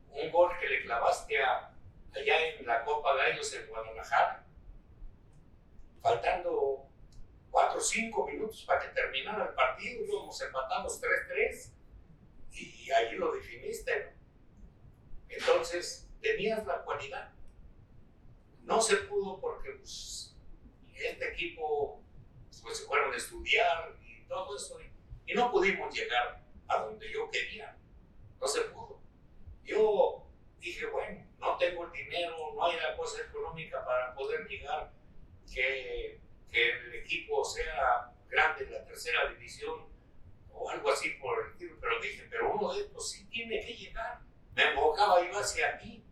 [0.09, 1.37] un gol que le clavaste
[2.15, 4.45] allá en la Copa Gallos en Guadalajara,
[6.01, 6.87] faltando
[7.49, 11.71] cuatro o los cinco minutos para que terminara el partido, íbamos empatados 3-3
[12.51, 14.13] y ahí lo definiste.
[15.29, 17.31] Entonces, tenías la cualidad.
[18.61, 20.35] No se pudo porque pues,
[20.95, 22.01] este equipo
[22.61, 24.79] pues, se fueron a estudiar y todo eso
[25.25, 27.77] y no pudimos llegar a donde yo quería.
[28.39, 28.99] No se pudo.
[29.63, 30.27] Yo
[30.63, 34.91] dije, bueno, no tengo el dinero, no hay la cosa económica para poder llegar,
[35.45, 39.87] que, que el equipo sea grande en la tercera división
[40.49, 43.73] o algo así por el estilo, pero dije, pero uno de estos sí tiene que
[43.73, 44.21] llegar.
[44.55, 46.03] Me enfocaba yo hacia mí,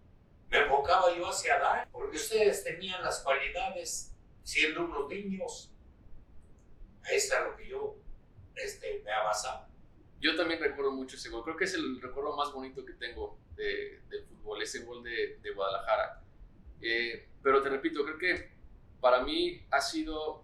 [0.50, 4.14] me enfocaba yo hacia dar, porque ustedes tenían las cualidades
[4.44, 5.72] siendo unos niños.
[7.04, 7.96] Ahí está lo que yo
[8.56, 9.71] este, me basado.
[10.22, 11.44] Yo también recuerdo mucho ese gol.
[11.44, 14.00] Creo que es el recuerdo más bonito que tengo de,
[14.30, 16.22] fútbol, ese gol de, de Guadalajara.
[16.80, 18.52] Eh, pero te repito, creo que
[19.00, 20.44] para mí ha sido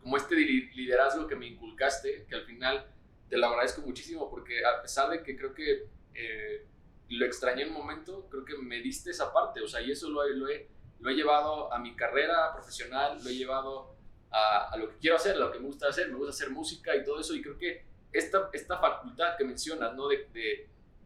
[0.00, 2.86] como este liderazgo que me inculcaste, que al final
[3.28, 6.64] te lo agradezco muchísimo, porque a pesar de que creo que eh,
[7.08, 10.08] lo extrañé en un momento, creo que me diste esa parte, o sea, y eso
[10.08, 10.68] lo, lo, he,
[11.00, 13.96] lo he llevado a mi carrera profesional, lo he llevado
[14.30, 16.50] a, a, lo que quiero hacer, a lo que me gusta hacer, me gusta hacer
[16.50, 20.08] música y todo eso, y creo que esta, esta facultad que mencionas, ¿no?
[20.08, 20.28] De,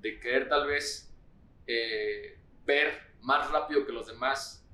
[0.00, 1.12] de, querer tal vez
[1.66, 4.64] eh, ver más rápido que los demás,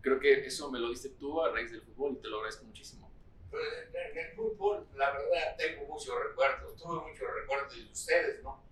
[0.00, 2.64] creo que eso me lo diste tú a raíz del fútbol y te lo agradezco
[2.64, 3.10] muchísimo.
[3.50, 8.62] Pues, en el fútbol, la verdad, tengo muchos recuerdos, tuve muchos recuerdos de ustedes, ¿no?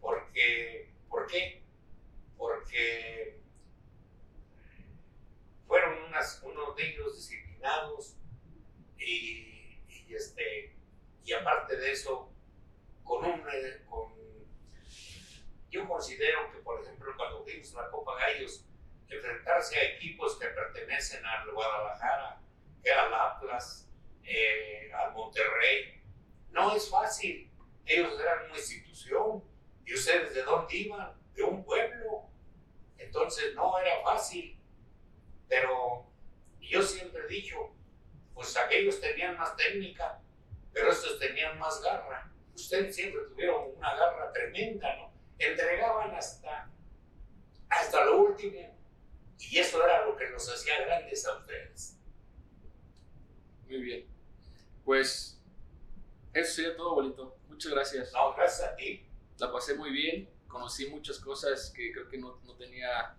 [0.00, 1.62] Porque, ¿por qué?
[2.38, 3.40] Porque
[5.66, 8.16] fueron unas, unos niños disciplinados
[8.98, 10.74] y, este,
[11.24, 12.29] y aparte de eso,
[13.10, 13.42] con un,
[13.88, 14.14] con,
[15.68, 18.64] yo considero que, por ejemplo, cuando vimos la Copa Gallos,
[19.08, 22.40] enfrentarse a equipos que pertenecen al Guadalajara,
[22.96, 23.90] al Atlas,
[24.22, 26.00] eh, al Monterrey,
[26.50, 27.50] no es fácil.
[27.84, 29.42] Ellos eran una institución.
[29.84, 31.12] ¿Y ustedes de dónde iban?
[31.34, 32.28] De un pueblo.
[32.96, 34.56] Entonces no era fácil.
[35.48, 36.06] Pero
[36.60, 37.74] yo siempre he dicho,
[38.34, 40.20] pues aquellos tenían más técnica,
[40.72, 42.29] pero estos tenían más garra.
[42.60, 45.12] Ustedes siempre tuvieron una garra tremenda, ¿no?
[45.38, 46.70] Entregaban hasta,
[47.68, 48.78] hasta lo último.
[49.38, 51.96] Y eso era lo que nos hacía grandes a ustedes.
[53.66, 54.06] Muy bien.
[54.84, 55.40] Pues
[56.34, 57.36] eso sería todo, abuelito.
[57.48, 58.12] Muchas gracias.
[58.12, 59.06] No, gracias a ti.
[59.38, 60.28] La pasé muy bien.
[60.46, 63.16] Conocí muchas cosas que creo que no, no tenía,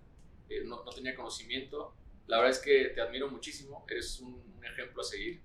[0.49, 1.95] eh, no, no, tenía conocimiento.
[2.27, 3.85] La verdad es que te admiro muchísimo.
[3.89, 5.41] Eres un, un ejemplo a seguir.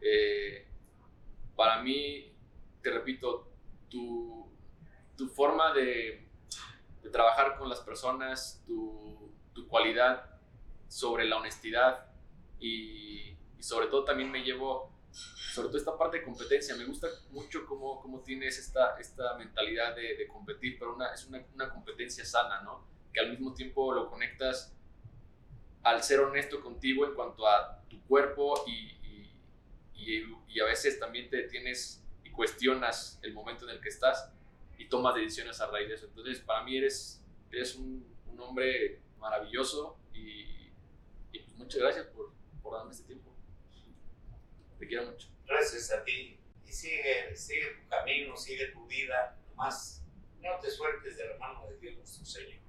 [0.00, 0.66] Eh,
[1.56, 2.32] para mí,
[2.82, 3.48] te repito,
[3.88, 4.50] tu,
[5.16, 6.28] tu forma de,
[7.02, 10.38] de, trabajar con las personas, tu, tu cualidad
[10.88, 12.06] sobre la honestidad
[12.60, 16.76] y, y sobre todo también me llevo sobre todo esta parte de competencia.
[16.76, 21.26] Me gusta mucho cómo, cómo tienes esta, esta mentalidad de, de competir, pero una, es
[21.26, 22.86] una, una, competencia sana, ¿no?
[23.12, 24.74] Que al mismo tiempo lo conectas
[25.82, 29.30] al ser honesto contigo en cuanto a tu cuerpo y,
[29.94, 32.07] y, y, a veces también te tienes y
[32.38, 34.32] cuestionas el momento en el que estás
[34.78, 36.06] y tomas decisiones a raíz de eso.
[36.06, 37.20] Entonces, para mí eres,
[37.50, 40.70] eres un, un hombre maravilloso y,
[41.32, 42.32] y pues muchas gracias por,
[42.62, 43.34] por darme este tiempo.
[44.78, 45.26] Te quiero mucho.
[45.48, 46.38] Gracias a ti.
[46.64, 49.36] Y sigue, sigue tu camino, sigue tu vida.
[49.48, 50.04] Nomás
[50.40, 52.60] no te sueltes de la mano de Dios nuestro Señor.